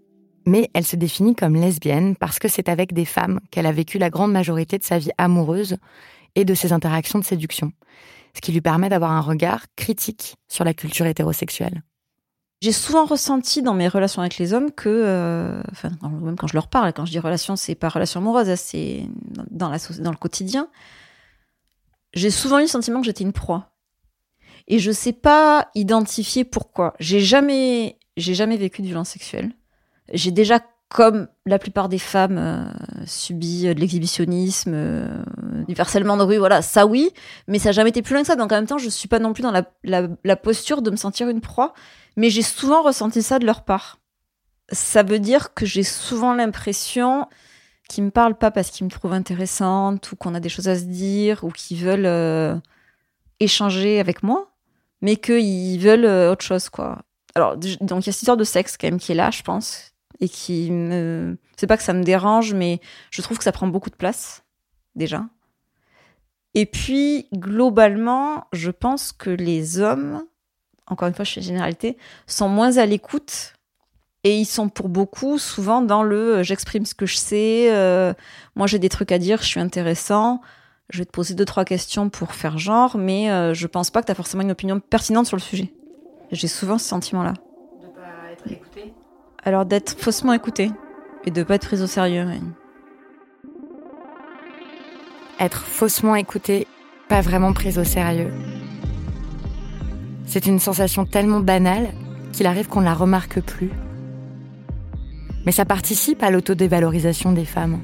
mais 0.46 0.70
elle 0.74 0.84
se 0.84 0.98
définit 0.98 1.36
comme 1.36 1.56
lesbienne 1.56 2.18
parce 2.18 2.38
que 2.38 2.50
c'est 2.50 2.68
avec 2.68 2.92
des 2.92 3.06
femmes 3.06 3.40
qu'elle 3.50 3.66
a 3.66 3.72
vécu 3.72 3.98
la 3.98 4.10
grande 4.10 4.34
majorité 4.34 4.78
de 4.78 4.84
sa 4.84 4.98
vie 4.98 5.12
amoureuse 5.18 5.78
et 6.36 6.44
de 6.44 6.54
ses 6.54 6.74
interactions 6.74 7.20
de 7.20 7.24
séduction, 7.24 7.72
ce 8.34 8.42
qui 8.42 8.52
lui 8.52 8.60
permet 8.60 8.90
d'avoir 8.90 9.12
un 9.12 9.22
regard 9.22 9.68
critique 9.78 10.36
sur 10.50 10.66
la 10.66 10.74
culture 10.74 11.06
hétérosexuelle. 11.06 11.82
J'ai 12.66 12.72
souvent 12.72 13.06
ressenti 13.06 13.62
dans 13.62 13.76
mes 13.76 13.88
relations 13.88 14.24
avec 14.24 14.40
les 14.40 14.56
hommes 14.56 14.72
que, 14.72 14.90
euh, 14.90 15.62
enfin, 15.72 15.90
même 16.02 16.36
quand 16.36 16.48
je 16.48 16.56
leur 16.56 16.68
parle, 16.68 16.94
quand 16.94 17.06
je 17.06 17.12
dis 17.12 17.20
relation, 17.20 17.56
c'est 17.56 17.76
pas 17.76 17.90
relation 17.90 18.22
amoureuse, 18.22 18.50
hein, 18.50 18.56
c'est 18.56 19.08
dans, 19.52 19.70
la, 19.70 19.78
dans 20.00 20.10
le 20.10 20.18
quotidien. 20.18 20.68
J'ai 22.16 22.32
souvent 22.32 22.58
eu 22.58 22.64
le 22.64 22.68
sentiment 22.68 23.02
que 23.02 23.06
j'étais 23.06 23.24
une 23.24 23.34
proie. 23.34 23.70
Et 24.68 24.80
je 24.80 24.90
sais 24.90 25.14
pas 25.14 25.70
identifier 25.76 26.44
pourquoi. 26.44 26.96
J'ai 27.00 27.20
jamais, 27.20 28.00
j'ai 28.18 28.34
jamais 28.34 28.58
vécu 28.58 28.82
de 28.82 28.88
violence 28.88 29.10
sexuelle. 29.10 29.52
J'ai 30.12 30.32
déjà, 30.32 30.60
comme 30.90 31.28
la 31.46 31.60
plupart 31.60 31.88
des 31.88 32.00
femmes, 32.00 32.40
euh, 32.40 32.66
subi 33.06 33.66
de 33.66 33.80
l'exhibitionnisme, 33.80 34.72
euh, 34.74 35.24
du 35.68 35.80
harcèlement 35.80 36.18
de 36.18 36.24
rue, 36.24 36.38
voilà, 36.38 36.64
ça 36.64 36.88
oui, 36.88 37.12
mais 37.48 37.60
ça 37.60 37.70
n'a 37.70 37.74
jamais 37.74 37.92
été 37.92 38.02
plus 38.02 38.16
loin 38.16 38.24
que 38.24 38.28
ça. 38.28 38.36
Donc 38.36 38.52
en 38.52 38.56
même 38.56 38.66
temps, 38.66 38.80
je 38.80 38.90
suis 38.90 39.08
pas 39.08 39.20
non 39.20 39.34
plus 39.34 39.44
dans 39.44 39.52
la, 39.52 39.68
la 40.24 40.36
posture 40.36 40.82
de 40.82 40.90
me 40.90 40.96
sentir 40.96 41.30
une 41.30 41.42
proie 41.42 41.76
mais 42.16 42.30
j'ai 42.30 42.42
souvent 42.42 42.82
ressenti 42.82 43.22
ça 43.22 43.40
de 43.40 43.46
leur 43.46 43.64
part. 43.64 44.00
Ça 44.72 45.04
veut 45.04 45.20
dire 45.20 45.54
que 45.54 45.66
j'ai 45.66 45.84
souvent 45.84 46.34
l'impression 46.34 47.28
qu'ils 47.88 48.04
me 48.04 48.12
parlent 48.12 48.38
pas 48.38 48.52
parce 48.52 48.72
qu'ils 48.72 48.86
me 48.86 48.92
trouvent 48.92 49.14
intéressante 49.14 50.12
ou 50.12 50.16
qu'on 50.16 50.34
a 50.34 50.40
des 50.40 50.50
choses 50.50 50.68
à 50.68 50.76
se 50.76 50.86
dire 50.86 51.44
ou 51.44 51.52
qu'ils 51.52 51.78
veulent 51.78 52.08
euh, 52.08 52.56
échanger 53.40 54.00
avec 54.00 54.24
moi, 54.24 54.52
mais 55.02 55.18
qu'ils 55.18 55.80
veulent 55.80 56.06
euh, 56.06 56.32
autre 56.32 56.44
chose, 56.44 56.70
quoi. 56.70 57.04
Alors, 57.36 57.58
donc 57.58 58.06
il 58.06 58.08
y 58.08 58.10
a 58.10 58.14
cette 58.14 58.22
histoire 58.22 58.38
de 58.38 58.44
sexe 58.44 58.78
quand 58.78 58.88
même 58.88 59.00
qui 59.00 59.12
est 59.12 59.16
là, 59.16 59.30
je 59.30 59.44
pense, 59.44 59.92
et 60.20 60.30
qui 60.30 60.72
me. 60.72 61.38
C'est 61.58 61.68
pas 61.68 61.78
que 61.78 61.84
ça 61.84 61.94
me 61.94 62.04
dérange, 62.04 62.54
mais 62.54 62.80
je 63.12 63.22
trouve 63.22 63.38
que 63.38 63.44
ça 63.44 63.52
prend 63.52 63.68
beaucoup 63.68 63.90
de 63.90 63.96
place, 63.96 64.44
déjà. 64.96 65.26
Et 66.54 66.66
puis, 66.66 67.28
globalement, 67.34 68.48
je 68.54 68.72
pense 68.72 69.12
que 69.12 69.30
les 69.30 69.80
hommes 69.80 70.24
encore 70.88 71.08
une 71.08 71.14
fois, 71.14 71.26
je 71.26 71.34
fais 71.34 71.42
généralité, 71.42 71.98
sont 72.28 72.50
moins 72.50 72.78
à 72.78 72.86
l'écoute 72.86 73.54
et 74.24 74.38
ils 74.38 74.46
sont 74.46 74.70
pour 74.70 74.90
beaucoup 74.90 75.38
souvent 75.38 75.82
dans 75.82 76.04
le 76.04 76.38
euh, 76.38 76.44
j'exprime 76.44 76.86
ce 76.86 76.96
que 76.96 77.06
je 77.06 77.16
sais, 77.16 77.68
euh, 77.72 78.14
moi 78.56 78.68
j'ai 78.68 78.80
des 78.80 78.90
trucs 78.90 79.12
à 79.12 79.20
dire, 79.20 79.42
je 79.42 79.48
suis 79.48 79.60
intéressant, 79.60 80.42
je 80.90 81.00
vais 81.00 81.06
te 81.06 81.12
poser 81.12 81.36
deux, 81.36 81.46
trois 81.46 81.66
questions 81.66 82.10
pour 82.10 82.34
faire 82.34 82.58
genre, 82.58 82.98
mais 82.98 83.32
euh, 83.32 83.54
je 83.54 83.68
pense 83.68 83.92
pas 83.92 84.02
que 84.02 84.08
tu 84.08 84.12
as 84.12 84.16
forcément 84.16 84.44
une 84.44 84.52
opinion 84.52 84.80
pertinente 84.80 85.28
sur 85.28 85.38
le 85.38 85.42
sujet. 85.42 85.72
J'ai 86.32 86.48
souvent 86.48 86.78
ce 86.78 86.88
sentiment-là. 86.88 87.34
De 87.82 87.88
pas 87.88 88.32
être 88.32 88.52
écouté? 88.52 88.94
Alors 89.44 89.66
d'être 89.66 90.00
faussement 90.00 90.34
écouté 90.34 90.72
et 91.26 91.32
de 91.32 91.44
pas 91.44 91.56
être 91.56 91.68
prise 91.68 91.84
au 91.84 91.88
sérieux. 91.88 92.28
Être 95.40 95.64
faussement 95.66 96.16
écouté, 96.16 96.68
pas 97.10 97.22
vraiment 97.22 97.54
prise 97.54 97.78
au 97.78 97.84
sérieux. 97.84 98.32
C'est 100.26 100.46
une 100.46 100.60
sensation 100.60 101.06
tellement 101.06 101.40
banale 101.40 101.90
qu'il 102.34 102.48
arrive 102.48 102.68
qu'on 102.68 102.82
ne 102.82 102.86
la 102.86 102.94
remarque 102.94 103.40
plus. 103.42 103.72
Mais 105.46 105.52
ça 105.52 105.66
participe 105.66 106.24
à 106.24 106.32
l'autodévalorisation 106.32 107.32
des 107.32 107.46
femmes. 107.46 107.80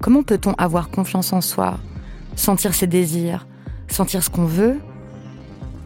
Comment 0.00 0.22
peut-on 0.22 0.52
avoir 0.54 0.90
confiance 0.90 1.32
en 1.32 1.40
soi, 1.40 1.78
sentir 2.36 2.74
ses 2.74 2.86
désirs, 2.86 3.46
sentir 3.88 4.22
ce 4.22 4.30
qu'on 4.30 4.46
veut, 4.46 4.78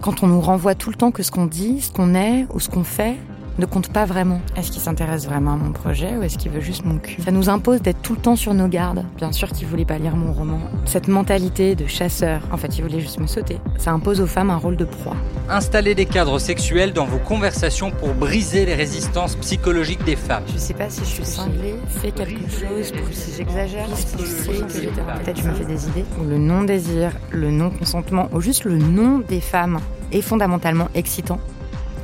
quand 0.01 0.23
on 0.23 0.27
nous 0.27 0.41
renvoie 0.41 0.75
tout 0.75 0.91
le 0.91 0.97
temps 0.97 1.11
que 1.11 1.23
ce 1.23 1.31
qu'on 1.31 1.47
dit, 1.47 1.81
ce 1.81 1.91
qu'on 1.91 2.15
est 2.15 2.47
ou 2.53 2.61
ce 2.61 2.69
qu'on 2.69 2.85
fait? 2.85 3.17
Ne 3.59 3.67
compte 3.67 3.93
pas 3.93 4.05
vraiment. 4.05 4.41
Est-ce 4.57 4.71
qu'il 4.71 4.83
s'intéresse 4.83 5.27
vraiment 5.27 5.55
à 5.55 5.57
mon 5.57 5.73
projet 5.73 6.17
ou 6.17 6.23
est-ce 6.23 6.39
qu'il 6.39 6.51
veut 6.51 6.61
juste 6.61 6.85
mon 6.85 6.99
cul? 6.99 7.23
Ça 7.23 7.31
nous 7.31 7.49
impose 7.49 7.81
d'être 7.83 8.03
tout 8.03 8.15
le 8.15 8.21
temps 8.21 8.37
sur 8.37 8.55
nos 8.55 8.69
gardes. 8.69 9.05
Bien 9.17 9.33
sûr 9.33 9.49
qu'il 9.49 9.67
voulait 9.67 9.85
pas 9.85 9.99
lire 9.99 10.17
mon 10.17 10.33
roman. 10.33 10.61
Cette 10.85 11.09
mentalité 11.09 11.75
de 11.75 11.87
chasseur, 11.87 12.43
en 12.53 12.57
fait, 12.57 12.77
il 12.79 12.83
voulait 12.83 13.01
juste 13.01 13.19
me 13.19 13.27
sauter. 13.27 13.59
Ça 13.79 13.93
impose 13.93 14.21
aux 14.21 14.27
femmes 14.27 14.51
un 14.51 14.57
rôle 14.57 14.77
de 14.77 14.85
proie. 14.85 15.17
Installez 15.49 15.95
des 15.95 16.07
cadres 16.07 16.39
sexuels 16.39 16.93
dans 16.93 17.07
vos 17.07 17.19
conversations 17.19 17.91
pour 17.91 18.15
briser 18.15 18.67
les 18.67 18.75
résistances 18.75 19.37
psychologiques 19.37 20.05
des 20.05 20.17
femmes. 20.17 20.45
Je 20.53 20.59
sais 20.59 20.75
pas 20.75 20.91
si 20.91 21.01
je 21.01 21.07
suis 21.07 21.25
cinglée, 21.25 21.77
fais 21.89 22.11
quelque 22.11 22.51
chose, 22.51 22.93
pour 22.93 23.09
si 23.13 23.33
j'exagère, 23.37 23.87
peut-être 23.87 25.41
je 25.41 25.49
me 25.49 25.55
fais 25.55 25.65
des 25.65 25.89
idées. 25.89 26.05
Ou 26.21 26.29
le 26.29 26.39
non-désir, 26.39 27.13
le 27.31 27.51
non-consentement, 27.51 28.29
ou 28.33 28.41
juste 28.41 28.65
le 28.65 28.79
nom 28.79 29.21
des 29.21 29.41
femmes 29.41 29.81
est 30.13 30.21
fondamentalement 30.21 30.89
excitant 30.95 31.39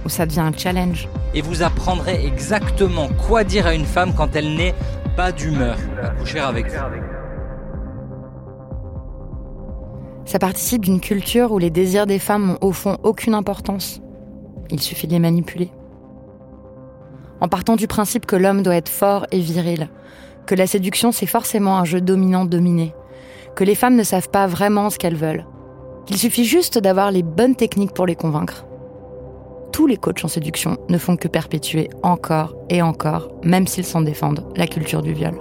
où 0.04 0.08
ça 0.08 0.26
devient 0.26 0.40
un 0.40 0.52
challenge. 0.52 1.08
Et 1.34 1.42
vous 1.42 1.62
apprendrez 1.62 2.26
exactement 2.26 3.08
quoi 3.26 3.44
dire 3.44 3.66
à 3.66 3.74
une 3.74 3.84
femme 3.84 4.14
quand 4.14 4.34
elle 4.36 4.54
n'est 4.54 4.74
pas 5.16 5.32
d'humeur 5.32 5.76
à 6.02 6.10
coucher 6.10 6.40
avec 6.40 6.68
vous. 6.68 6.76
Ça 10.24 10.38
participe 10.38 10.84
d'une 10.84 11.00
culture 11.00 11.52
où 11.52 11.58
les 11.58 11.70
désirs 11.70 12.06
des 12.06 12.18
femmes 12.18 12.46
n'ont 12.46 12.58
au 12.60 12.72
fond 12.72 12.96
aucune 13.02 13.34
importance. 13.34 14.00
Il 14.70 14.80
suffit 14.80 15.06
de 15.06 15.12
les 15.12 15.18
manipuler. 15.18 15.70
En 17.40 17.48
partant 17.48 17.76
du 17.76 17.88
principe 17.88 18.24
que 18.24 18.36
l'homme 18.36 18.62
doit 18.62 18.76
être 18.76 18.88
fort 18.88 19.26
et 19.32 19.40
viril, 19.40 19.88
que 20.46 20.54
la 20.54 20.66
séduction 20.66 21.12
c'est 21.12 21.26
forcément 21.26 21.76
un 21.76 21.84
jeu 21.84 22.00
dominant-dominé, 22.00 22.94
que 23.56 23.64
les 23.64 23.74
femmes 23.74 23.96
ne 23.96 24.04
savent 24.04 24.30
pas 24.30 24.46
vraiment 24.46 24.90
ce 24.90 24.98
qu'elles 24.98 25.16
veulent, 25.16 25.44
qu'il 26.06 26.16
suffit 26.16 26.44
juste 26.44 26.78
d'avoir 26.78 27.10
les 27.10 27.22
bonnes 27.22 27.56
techniques 27.56 27.94
pour 27.94 28.06
les 28.06 28.16
convaincre 28.16 28.64
tous 29.72 29.86
les 29.86 29.96
coachs 29.96 30.24
en 30.24 30.28
séduction 30.28 30.76
ne 30.88 30.98
font 30.98 31.16
que 31.16 31.28
perpétuer 31.28 31.88
encore 32.02 32.54
et 32.68 32.82
encore, 32.82 33.32
même 33.42 33.66
s'ils 33.66 33.86
s'en 33.86 34.02
défendent, 34.02 34.46
la 34.54 34.66
culture 34.66 35.02
du 35.02 35.14
viol. 35.14 35.34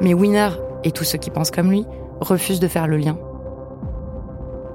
Mais 0.00 0.12
Winner 0.12 0.50
et 0.84 0.92
tous 0.92 1.04
ceux 1.04 1.18
qui 1.18 1.30
pensent 1.30 1.50
comme 1.50 1.70
lui 1.70 1.84
refusent 2.20 2.60
de 2.60 2.68
faire 2.68 2.86
le 2.86 2.98
lien. 2.98 3.18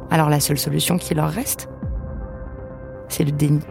Alors 0.10 0.30
la 0.30 0.40
seule 0.40 0.58
solution 0.58 0.98
qui 0.98 1.14
leur 1.14 1.30
reste, 1.30 1.70
c'est 3.10 3.24
le 3.24 3.32
déni. 3.32 3.62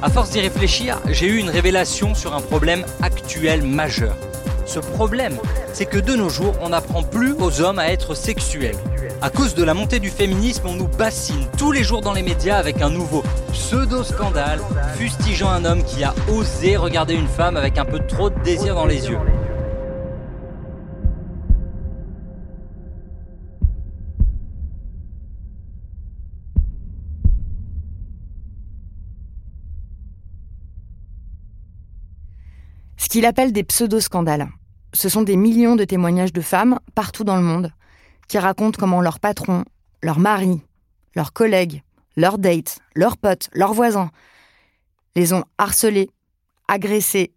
À 0.00 0.10
force 0.10 0.30
d'y 0.30 0.40
réfléchir, 0.40 1.00
j'ai 1.08 1.26
eu 1.26 1.38
une 1.38 1.50
révélation 1.50 2.14
sur 2.14 2.34
un 2.34 2.40
problème 2.40 2.84
actuel 3.02 3.62
majeur. 3.62 4.16
Ce 4.64 4.78
problème, 4.78 5.38
c'est 5.72 5.86
que 5.86 5.98
de 5.98 6.14
nos 6.14 6.28
jours, 6.28 6.54
on 6.60 6.70
n'apprend 6.70 7.02
plus 7.02 7.32
aux 7.32 7.60
hommes 7.60 7.78
à 7.78 7.88
être 7.88 8.14
sexuels. 8.14 8.76
À 9.20 9.30
cause 9.30 9.54
de 9.54 9.64
la 9.64 9.74
montée 9.74 10.00
du 10.00 10.10
féminisme, 10.10 10.66
on 10.66 10.74
nous 10.74 10.88
bassine 10.88 11.46
tous 11.58 11.72
les 11.72 11.84
jours 11.84 12.00
dans 12.00 12.12
les 12.12 12.22
médias 12.22 12.56
avec 12.56 12.82
un 12.82 12.90
nouveau 12.90 13.22
pseudo-scandale, 13.52 14.60
fustigeant 14.96 15.50
un 15.50 15.64
homme 15.64 15.84
qui 15.84 16.04
a 16.04 16.14
osé 16.28 16.76
regarder 16.76 17.14
une 17.14 17.28
femme 17.28 17.56
avec 17.56 17.78
un 17.78 17.84
peu 17.84 18.00
trop 18.00 18.30
de 18.30 18.38
désir 18.42 18.74
dans 18.74 18.86
les 18.86 19.08
yeux. 19.08 19.18
Qu'il 33.12 33.26
appelle 33.26 33.52
des 33.52 33.62
pseudo-scandales. 33.62 34.48
Ce 34.94 35.10
sont 35.10 35.20
des 35.20 35.36
millions 35.36 35.76
de 35.76 35.84
témoignages 35.84 36.32
de 36.32 36.40
femmes 36.40 36.78
partout 36.94 37.24
dans 37.24 37.36
le 37.36 37.42
monde 37.42 37.70
qui 38.26 38.38
racontent 38.38 38.78
comment 38.80 39.02
leur 39.02 39.20
patron, 39.20 39.66
leur 40.02 40.18
mari, 40.18 40.62
leurs 41.14 41.34
collègues, 41.34 41.82
leurs 42.16 42.38
dates, 42.38 42.78
leurs 42.94 43.18
potes, 43.18 43.50
leurs 43.52 43.74
voisins 43.74 44.10
les 45.14 45.34
ont 45.34 45.44
harcelés, 45.58 46.08
agressés, 46.68 47.34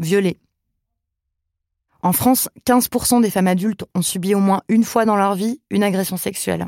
violés. 0.00 0.38
En 2.00 2.14
France, 2.14 2.48
15% 2.64 3.20
des 3.20 3.28
femmes 3.28 3.48
adultes 3.48 3.84
ont 3.94 4.00
subi 4.00 4.34
au 4.34 4.40
moins 4.40 4.62
une 4.70 4.84
fois 4.84 5.04
dans 5.04 5.16
leur 5.16 5.34
vie 5.34 5.60
une 5.68 5.82
agression 5.82 6.16
sexuelle. 6.16 6.66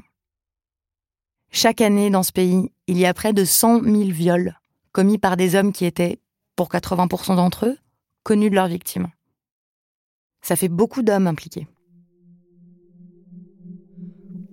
Chaque 1.50 1.80
année 1.80 2.10
dans 2.10 2.22
ce 2.22 2.32
pays, 2.32 2.70
il 2.86 2.98
y 2.98 3.06
a 3.06 3.14
près 3.14 3.32
de 3.32 3.46
100 3.46 3.80
000 3.84 4.10
viols 4.10 4.58
commis 4.92 5.16
par 5.16 5.38
des 5.38 5.54
hommes 5.54 5.72
qui 5.72 5.86
étaient, 5.86 6.18
pour 6.54 6.68
80% 6.68 7.36
d'entre 7.36 7.64
eux, 7.64 7.78
connus 8.26 8.50
de 8.50 8.56
leurs 8.56 8.66
victimes. 8.66 9.06
Ça 10.42 10.56
fait 10.56 10.68
beaucoup 10.68 11.02
d'hommes 11.02 11.28
impliqués. 11.28 11.68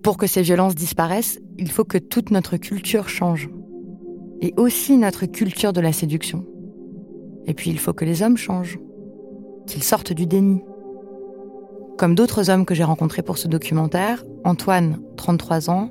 Pour 0.04 0.18
que 0.18 0.28
ces 0.28 0.44
violences 0.44 0.76
disparaissent, 0.76 1.40
il 1.58 1.72
faut 1.72 1.84
que 1.84 1.98
toute 1.98 2.30
notre 2.30 2.58
culture 2.58 3.10
change. 3.10 3.50
Et 4.42 4.54
aussi 4.58 4.96
notre 4.96 5.26
culture 5.26 5.74
de 5.74 5.82
la 5.82 5.92
séduction. 5.92 6.46
Et 7.48 7.56
puis 7.56 7.72
il 7.72 7.80
faut 7.80 7.94
que 7.94 8.06
les 8.06 8.22
hommes 8.22 8.38
changent. 8.38 8.78
Qu'ils 9.66 9.84
sortent 9.84 10.14
du 10.14 10.28
déni. 10.28 10.62
Comme 11.98 12.14
d'autres 12.14 12.52
hommes 12.52 12.68
que 12.68 12.76
j'ai 12.76 12.84
rencontrés 12.84 13.24
pour 13.24 13.40
ce 13.40 13.48
documentaire, 13.48 14.24
Antoine, 14.44 15.02
33 15.18 15.72
ans, 15.72 15.90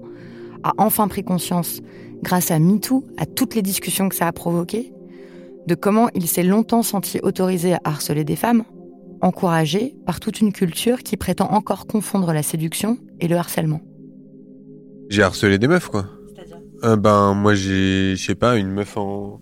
a 0.63 0.73
enfin 0.79 1.09
pris 1.09 1.25
conscience, 1.25 1.81
grâce 2.23 2.53
à 2.53 2.61
MeToo, 2.61 3.05
à 3.17 3.27
toutes 3.27 3.57
les 3.57 3.63
discussions 3.63 4.09
que 4.09 4.15
ça 4.15 4.29
a 4.29 4.33
provoquées, 4.33 4.93
de 5.67 5.75
comment 5.75 6.09
il 6.15 6.27
s'est 6.27 6.43
longtemps 6.43 6.83
senti 6.83 7.21
autorisé 7.23 7.75
à 7.75 7.81
harceler 7.85 8.25
des 8.25 8.37
femmes, 8.37 8.65
encouragé 9.21 9.95
par 10.07 10.21
toute 10.21 10.41
une 10.41 10.53
culture 10.53 11.03
qui 11.03 11.17
prétend 11.17 11.51
encore 11.53 11.87
confondre 11.87 12.33
la 12.33 12.43
séduction 12.43 12.99
et 13.21 13.29
le 13.29 13.37
harcèlement. 13.37 13.81
J'ai 15.09 15.23
harcelé 15.23 15.59
des 15.59 15.69
meufs, 15.69 15.89
quoi. 15.89 16.07
C'est-à-dire? 16.35 16.59
Euh, 16.85 16.97
Ben, 16.97 17.35
moi, 17.35 17.55
j'ai, 17.55 18.17
je 18.17 18.25
sais 18.25 18.35
pas, 18.35 18.57
une 18.57 18.71
meuf 18.71 18.97
en 18.97 19.41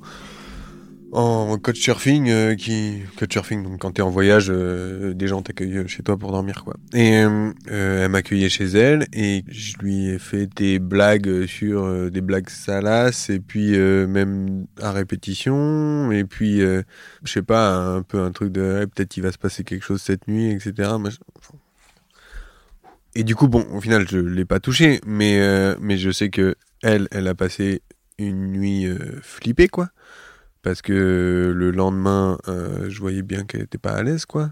en 1.13 1.59
coach 1.59 1.81
surfing 1.81 2.29
euh, 2.29 2.55
qui 2.55 3.03
coach 3.17 3.33
surfing 3.33 3.65
donc 3.65 3.81
quand 3.81 3.93
t'es 3.93 4.03
en 4.03 4.11
voyage 4.11 4.47
euh, 4.49 5.13
des 5.13 5.27
gens 5.27 5.43
t'accueillent 5.43 5.89
chez 5.89 6.03
toi 6.03 6.17
pour 6.17 6.31
dormir 6.31 6.63
quoi. 6.65 6.75
Et 6.95 7.23
euh, 7.25 7.53
elle 7.67 8.09
m'accueillait 8.11 8.49
chez 8.49 8.67
elle 8.67 9.07
et 9.13 9.45
je 9.49 9.77
lui 9.79 10.09
ai 10.09 10.19
fait 10.19 10.47
des 10.47 10.79
blagues 10.79 11.47
sur 11.47 12.11
des 12.11 12.21
blagues 12.21 12.49
salaces 12.49 13.29
et 13.29 13.41
puis 13.41 13.77
même 13.77 14.67
à 14.81 14.93
répétition 14.93 16.13
et 16.13 16.25
puis 16.25 16.61
je 16.61 16.83
sais 17.25 17.43
pas 17.43 17.75
un 17.75 18.03
peu 18.03 18.21
un 18.21 18.31
truc 18.31 18.53
de 18.53 18.89
peut-être 18.95 19.17
il 19.17 19.23
va 19.23 19.33
se 19.33 19.39
passer 19.39 19.65
quelque 19.65 19.85
chose 19.85 20.01
cette 20.01 20.29
nuit 20.29 20.51
etc 20.51 20.91
et 23.15 23.25
du 23.25 23.35
coup 23.35 23.49
bon 23.49 23.67
au 23.73 23.81
final 23.81 24.07
je 24.09 24.19
l'ai 24.19 24.45
pas 24.45 24.61
touché 24.61 25.01
mais 25.07 25.41
mais 25.81 25.99
je 25.99 26.11
sais 26.11 26.31
que 26.31 26.55
elle 26.83 27.09
elle 27.11 27.27
a 27.27 27.35
passé 27.35 27.83
une 28.19 28.53
nuit 28.53 28.87
flippée 29.23 29.69
quoi 29.69 29.89
parce 30.63 30.83
que 30.83 31.53
le 31.55 31.71
lendemain, 31.71 32.39
euh, 32.49 32.89
je 32.89 33.01
voyais 33.01 33.23
bien 33.23 33.45
qu'elle 33.45 33.63
était 33.63 33.79
pas 33.79 33.93
à 33.93 34.03
l'aise, 34.03 34.27
quoi. 34.27 34.51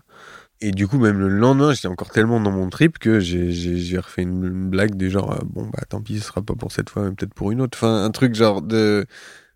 Et 0.61 0.73
du 0.73 0.89
coup, 0.89 0.99
même 0.99 1.19
le 1.21 1.29
lendemain, 1.29 1.73
j'étais 1.73 1.89
encore 1.89 2.11
tellement 2.11 2.41
dans 2.41 2.51
mon 2.51 2.69
trip 2.69 2.99
que 2.99 3.21
j'ai 3.21 3.99
refait 3.99 4.23
une, 4.23 4.69
blague 4.71 4.97
du 4.97 5.11
genre, 5.11 5.33
euh, 5.33 5.45
bon, 5.45 5.67
bah 5.67 5.85
tant 5.89 6.01
pis, 6.03 6.19
ce 6.19 6.27
sera 6.27 6.43
pas 6.43 6.55
pour 6.55 6.73
cette 6.73 6.91
fois, 6.91 7.05
mais 7.05 7.13
peut-être 7.15 7.35
pour 7.35 7.53
une 7.53 7.61
autre. 7.61 7.79
Enfin, 7.79 8.05
un 8.05 8.11
truc 8.11 8.35
genre 8.35 8.63
de 8.63 9.07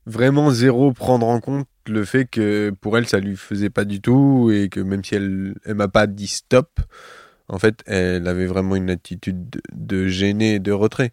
vraiment 0.07 0.51
zéro 0.51 0.93
prendre 0.93 1.27
en 1.27 1.41
compte 1.41 1.69
le 1.87 2.05
fait 2.05 2.27
que 2.27 2.71
pour 2.81 2.99
elle, 2.99 3.07
ça 3.09 3.21
lui 3.21 3.37
faisait 3.37 3.71
pas 3.71 3.85
du 3.85 4.01
tout 4.01 4.51
et 4.53 4.69
que 4.69 4.81
même 4.81 5.05
si 5.05 5.15
elle, 5.17 5.55
elle 5.65 5.75
m'a 5.75 5.89
pas 5.89 6.07
dit 6.07 6.29
stop, 6.29 6.81
en 7.49 7.59
fait, 7.59 7.83
elle 7.87 8.29
avait 8.29 8.47
vraiment 8.47 8.77
une 8.77 8.91
attitude 8.91 9.51
de, 9.51 9.61
de 9.73 10.43
et 10.43 10.59
de 10.61 10.73
retrait. 10.73 11.13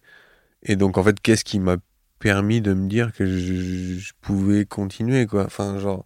Et 0.63 0.75
donc, 0.75 0.97
en 0.97 1.04
fait, 1.04 1.19
qu'est-ce 1.21 1.43
qui 1.43 1.60
m'a 1.60 1.78
permis 2.19 2.62
de 2.62 2.73
me 2.73 2.88
dire 2.88 3.13
que 3.13 3.25
je, 3.25 4.12
pouvais 4.21 4.65
continuer, 4.65 5.25
quoi. 5.25 5.45
Enfin, 5.45 5.79
genre, 5.79 6.05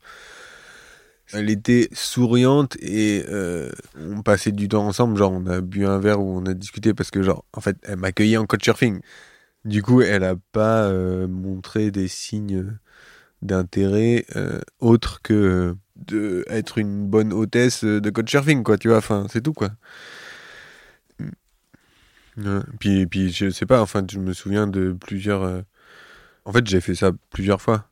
elle 1.34 1.50
était 1.50 1.90
souriante 1.94 2.78
et 2.80 3.26
euh, 3.30 3.72
on 4.00 4.22
passait 4.22 4.52
du 4.52 4.68
temps 4.68 4.88
ensemble. 4.88 5.18
Genre, 5.18 5.32
on 5.32 5.46
a 5.48 5.62
bu 5.62 5.86
un 5.86 6.00
verre 6.00 6.22
où 6.22 6.38
on 6.38 6.46
a 6.46 6.54
discuté 6.54 6.94
parce 6.94 7.12
que, 7.12 7.24
genre, 7.24 7.46
en 7.54 7.62
fait, 7.62 7.78
elle 7.84 7.98
m'accueillait 7.98 8.38
en 8.38 8.46
coach 8.46 8.64
surfing. 8.64 9.02
Du 9.66 9.82
coup, 9.82 10.02
elle 10.02 10.24
a 10.24 10.36
pas 10.52 10.86
euh, 10.86 11.28
montré 11.28 11.92
des 11.92 12.08
signes 12.08 12.78
d'intérêt 13.42 14.26
euh, 14.36 14.62
autres 14.80 15.22
que 15.22 15.76
de 15.96 16.46
être 16.50 16.78
une 16.78 17.08
bonne 17.08 17.34
hôtesse 17.34 17.84
de 17.84 18.10
coach 18.10 18.30
surfing, 18.32 18.64
quoi. 18.64 18.78
Tu 18.78 18.90
vois, 18.90 18.98
enfin, 18.98 19.28
c'est 19.32 19.42
tout, 19.42 19.54
quoi. 19.54 19.72
Puis, 22.80 23.06
puis, 23.08 23.32
je 23.32 23.50
sais 23.50 23.66
pas, 23.66 23.82
enfin, 23.82 24.06
je 24.12 24.20
me 24.20 24.34
souviens 24.34 24.68
de 24.68 24.96
plusieurs 25.00 25.64
en 26.46 26.52
fait, 26.52 26.66
j'ai 26.68 26.82
fait 26.82 26.96
ça 26.96 27.12
plusieurs 27.30 27.62
fois. 27.62 27.86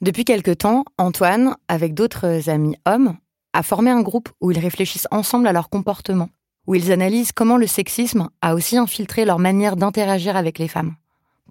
Depuis 0.00 0.24
quelque 0.24 0.52
temps, 0.52 0.84
Antoine, 0.96 1.56
avec 1.66 1.94
d'autres 1.94 2.48
amis 2.48 2.76
hommes, 2.86 3.16
a 3.52 3.62
formé 3.62 3.90
un 3.90 4.02
groupe 4.02 4.28
où 4.40 4.50
ils 4.50 4.58
réfléchissent 4.58 5.08
ensemble 5.10 5.48
à 5.48 5.52
leur 5.52 5.70
comportement, 5.70 6.28
où 6.66 6.74
ils 6.74 6.92
analysent 6.92 7.32
comment 7.32 7.56
le 7.56 7.66
sexisme 7.66 8.28
a 8.40 8.54
aussi 8.54 8.76
infiltré 8.76 9.24
leur 9.24 9.38
manière 9.38 9.76
d'interagir 9.76 10.36
avec 10.36 10.58
les 10.58 10.68
femmes, 10.68 10.94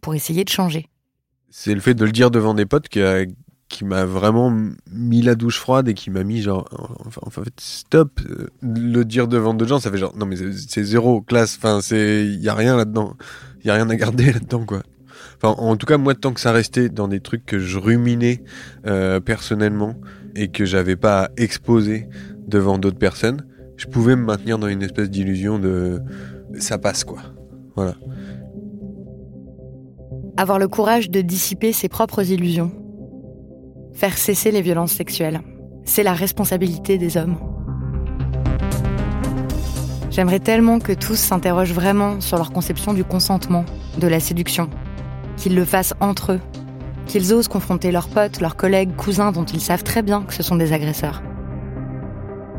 pour 0.01 0.15
essayer 0.15 0.43
de 0.43 0.49
changer. 0.49 0.87
C'est 1.49 1.73
le 1.73 1.81
fait 1.81 1.93
de 1.93 2.05
le 2.05 2.11
dire 2.11 2.31
devant 2.31 2.53
des 2.53 2.65
potes 2.65 2.87
qui, 2.87 3.01
qui 3.67 3.83
m'a 3.83 4.05
vraiment 4.05 4.55
mis 4.91 5.21
la 5.21 5.35
douche 5.35 5.59
froide 5.59 5.89
et 5.89 5.93
qui 5.93 6.09
m'a 6.09 6.23
mis 6.23 6.41
genre, 6.41 6.65
en 7.21 7.29
fait, 7.29 7.59
stop. 7.59 8.21
Le 8.61 9.03
dire 9.03 9.27
devant 9.27 9.53
d'autres 9.53 9.69
gens, 9.69 9.79
ça 9.79 9.91
fait 9.91 9.97
genre, 9.97 10.15
non 10.15 10.25
mais 10.25 10.37
c'est 10.53 10.83
zéro 10.83 11.21
classe, 11.21 11.57
enfin, 11.57 11.81
c'est, 11.81 12.25
il 12.25 12.39
y 12.39 12.47
a 12.47 12.53
rien 12.53 12.77
là-dedans. 12.77 13.15
Il 13.61 13.67
y 13.67 13.71
a 13.71 13.73
rien 13.73 13.89
à 13.89 13.95
garder 13.95 14.31
là-dedans, 14.31 14.65
quoi. 14.65 14.83
En 15.43 15.75
tout 15.77 15.85
cas, 15.85 15.97
moi, 15.97 16.15
tant 16.15 16.33
que 16.33 16.39
ça 16.39 16.51
restait 16.51 16.89
dans 16.89 17.07
des 17.07 17.19
trucs 17.19 17.45
que 17.45 17.59
je 17.59 17.77
ruminais 17.77 18.43
euh, 18.87 19.19
personnellement 19.19 19.95
et 20.35 20.47
que 20.47 20.65
j'avais 20.65 20.95
pas 20.95 21.29
exposé 21.37 22.07
devant 22.47 22.77
d'autres 22.79 22.97
personnes, 22.97 23.45
je 23.75 23.85
pouvais 23.85 24.15
me 24.15 24.23
maintenir 24.23 24.57
dans 24.57 24.67
une 24.67 24.81
espèce 24.81 25.09
d'illusion 25.09 25.59
de 25.59 26.01
ça 26.59 26.77
passe 26.77 27.03
quoi. 27.03 27.19
Voilà. 27.75 27.95
Avoir 30.37 30.57
le 30.57 30.67
courage 30.67 31.09
de 31.11 31.21
dissiper 31.21 31.71
ses 31.71 31.89
propres 31.89 32.31
illusions. 32.31 32.71
Faire 33.93 34.17
cesser 34.17 34.51
les 34.51 34.61
violences 34.61 34.93
sexuelles. 34.93 35.41
C'est 35.83 36.03
la 36.03 36.13
responsabilité 36.13 36.97
des 36.97 37.17
hommes. 37.17 37.37
J'aimerais 40.09 40.39
tellement 40.39 40.79
que 40.79 40.93
tous 40.93 41.15
s'interrogent 41.15 41.73
vraiment 41.73 42.21
sur 42.21 42.37
leur 42.37 42.51
conception 42.51 42.93
du 42.93 43.03
consentement, 43.03 43.65
de 43.99 44.07
la 44.07 44.19
séduction, 44.19 44.69
qu'ils 45.37 45.55
le 45.55 45.63
fassent 45.63 45.93
entre 46.01 46.33
eux, 46.33 46.39
qu'ils 47.05 47.33
osent 47.33 47.47
confronter 47.47 47.91
leurs 47.91 48.09
potes, 48.09 48.41
leurs 48.41 48.57
collègues, 48.57 48.95
cousins 48.95 49.31
dont 49.31 49.45
ils 49.45 49.61
savent 49.61 49.83
très 49.83 50.01
bien 50.01 50.23
que 50.23 50.33
ce 50.33 50.43
sont 50.43 50.57
des 50.57 50.73
agresseurs. 50.73 51.23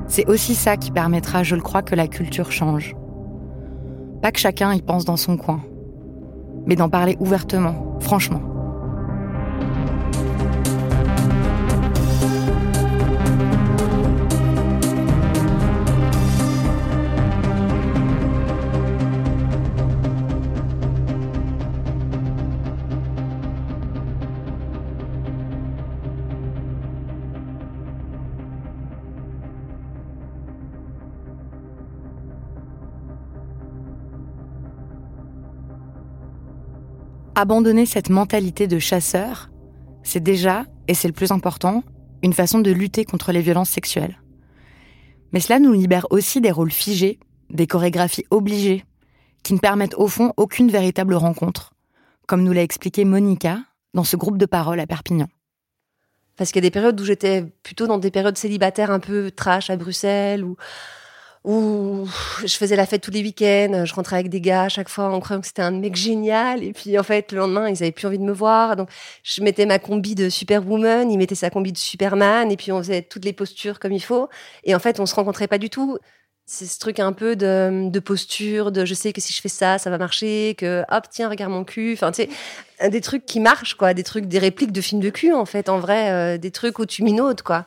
C'est 0.07 0.27
aussi 0.29 0.55
ça 0.55 0.79
qui 0.79 0.91
permettra, 0.91 1.43
je 1.43 1.55
le 1.55 1.61
crois, 1.61 1.83
que 1.83 1.95
la 1.95 2.09
culture 2.09 2.51
change. 2.51 2.97
Pas 4.23 4.33
que 4.33 4.39
chacun 4.39 4.73
y 4.73 4.81
pense 4.81 5.05
dans 5.05 5.19
son 5.19 5.37
coin, 5.37 5.61
mais 6.67 6.77
d'en 6.77 6.89
parler 6.89 7.17
ouvertement, 7.21 7.99
franchement. 8.01 8.41
Abandonner 37.39 37.87
cette 37.87 38.11
mentalité 38.11 38.67
de 38.67 38.81
chasseur, 38.81 39.49
c'est 40.03 40.23
déjà, 40.23 40.65
et 40.89 40.95
c'est 40.95 41.07
le 41.07 41.15
plus 41.15 41.31
important, 41.31 41.85
une 42.25 42.33
façon 42.33 42.59
de 42.59 42.73
lutter 42.73 43.05
contre 43.05 43.31
les 43.31 43.43
violences 43.43 43.71
sexuelles. 43.71 44.21
Mais 45.33 45.39
cela 45.39 45.61
nous 45.61 45.73
libère 45.73 46.09
aussi 46.11 46.41
des 46.41 46.51
rôles 46.51 46.73
figés, 46.73 47.21
des 47.49 47.69
chorégraphies 47.69 48.25
obligées, 48.31 48.85
qui 49.45 49.55
ne 49.55 49.61
permettent 49.61 49.95
au 49.95 50.09
fond 50.09 50.33
aucune 50.37 50.69
véritable 50.69 51.15
rencontre, 51.15 51.75
comme 52.27 52.43
nous 52.43 52.53
l'a 52.53 52.65
expliqué 52.65 53.05
Monica 53.05 53.61
dans 53.95 54.03
ce 54.03 54.17
groupe 54.17 54.37
de 54.39 54.47
parole 54.47 54.81
à 54.81 54.89
Perpignan. 54.89 55.29
Parce 56.37 56.51
qu'il 56.51 56.65
y 56.65 56.67
a 56.67 56.69
des 56.69 56.73
périodes 56.73 57.01
où 57.01 57.05
j'étais 57.05 57.45
plutôt 57.63 57.87
dans 57.87 57.99
des 57.99 58.11
périodes 58.11 58.37
célibataires 58.37 58.91
un 58.91 59.01
peu 59.01 59.31
trash 59.31 59.71
à 59.71 59.77
Bruxelles, 59.77 60.43
ou 60.43 60.57
je 61.49 62.57
faisais 62.57 62.77
la 62.77 62.85
fête 62.85 63.01
tous 63.01 63.11
les 63.11 63.23
week-ends, 63.23 63.85
je 63.87 63.95
rentrais 63.95 64.17
avec 64.17 64.29
des 64.29 64.41
gars 64.41 64.65
à 64.65 64.69
chaque 64.69 64.91
fois 64.91 65.07
en 65.07 65.19
croyant 65.21 65.41
que 65.41 65.47
c'était 65.47 65.63
un 65.63 65.71
mec 65.71 65.97
génial. 65.97 66.63
Et 66.63 66.73
puis 66.73 66.99
en 66.99 67.03
fait, 67.03 67.33
le 67.33 67.39
lendemain, 67.39 67.69
ils 67.71 67.83
avaient 67.83 67.93
plus 67.93 68.07
envie 68.07 68.19
de 68.19 68.25
me 68.25 68.33
voir. 68.33 68.77
Donc 68.77 68.91
je 69.23 69.43
mettais 69.43 69.65
ma 69.65 69.79
combi 69.79 70.15
de 70.15 70.29
Superwoman, 70.29 71.11
ils 71.11 71.17
mettaient 71.17 71.35
sa 71.35 71.49
combi 71.51 71.73
de 71.73 71.79
Superman, 71.79 72.53
et 72.53 72.57
puis 72.57 72.71
on 72.71 72.79
faisait 72.79 73.03
toutes 73.03 73.25
les 73.25 73.33
postures 73.33 73.79
comme 73.79 73.93
il 73.93 74.03
faut. 74.03 74.29
Et 74.65 74.75
en 74.75 74.79
fait, 74.79 75.01
on 75.01 75.07
se 75.07 75.15
rencontrait 75.15 75.49
pas 75.49 75.59
du 75.59 75.71
tout. 75.71 75.99
C'est 76.45 76.67
ce 76.67 76.79
truc 76.79 76.99
un 76.99 77.13
peu 77.13 77.37
de, 77.37 77.91
de, 77.91 78.01
posture, 78.01 78.73
de 78.73 78.87
je 78.87 78.95
sais 78.95 79.13
que 79.13 79.21
si 79.21 79.35
je 79.35 79.41
fais 79.43 79.51
ça, 79.51 79.79
ça 79.79 79.91
va 79.91 79.99
marcher, 79.99 80.55
que 80.57 80.83
hop, 80.91 81.05
tiens, 81.11 81.29
regarde 81.29 81.53
mon 81.53 81.65
cul. 81.65 81.93
Enfin, 81.93 82.11
tu 82.11 82.23
sais, 82.23 82.89
des 82.89 83.03
trucs 83.03 83.27
qui 83.27 83.39
marchent, 83.39 83.75
quoi. 83.75 83.93
Des 83.93 84.03
trucs, 84.03 84.27
des 84.27 84.39
répliques 84.39 84.73
de 84.73 84.81
films 84.81 85.03
de 85.03 85.11
cul, 85.11 85.35
en 85.35 85.45
fait, 85.45 85.69
en 85.69 85.79
vrai, 85.79 86.11
euh, 86.11 86.39
des 86.39 86.51
trucs 86.51 86.79
où 86.79 86.87
tu 86.87 87.03
minaudes, 87.03 87.43
quoi. 87.43 87.67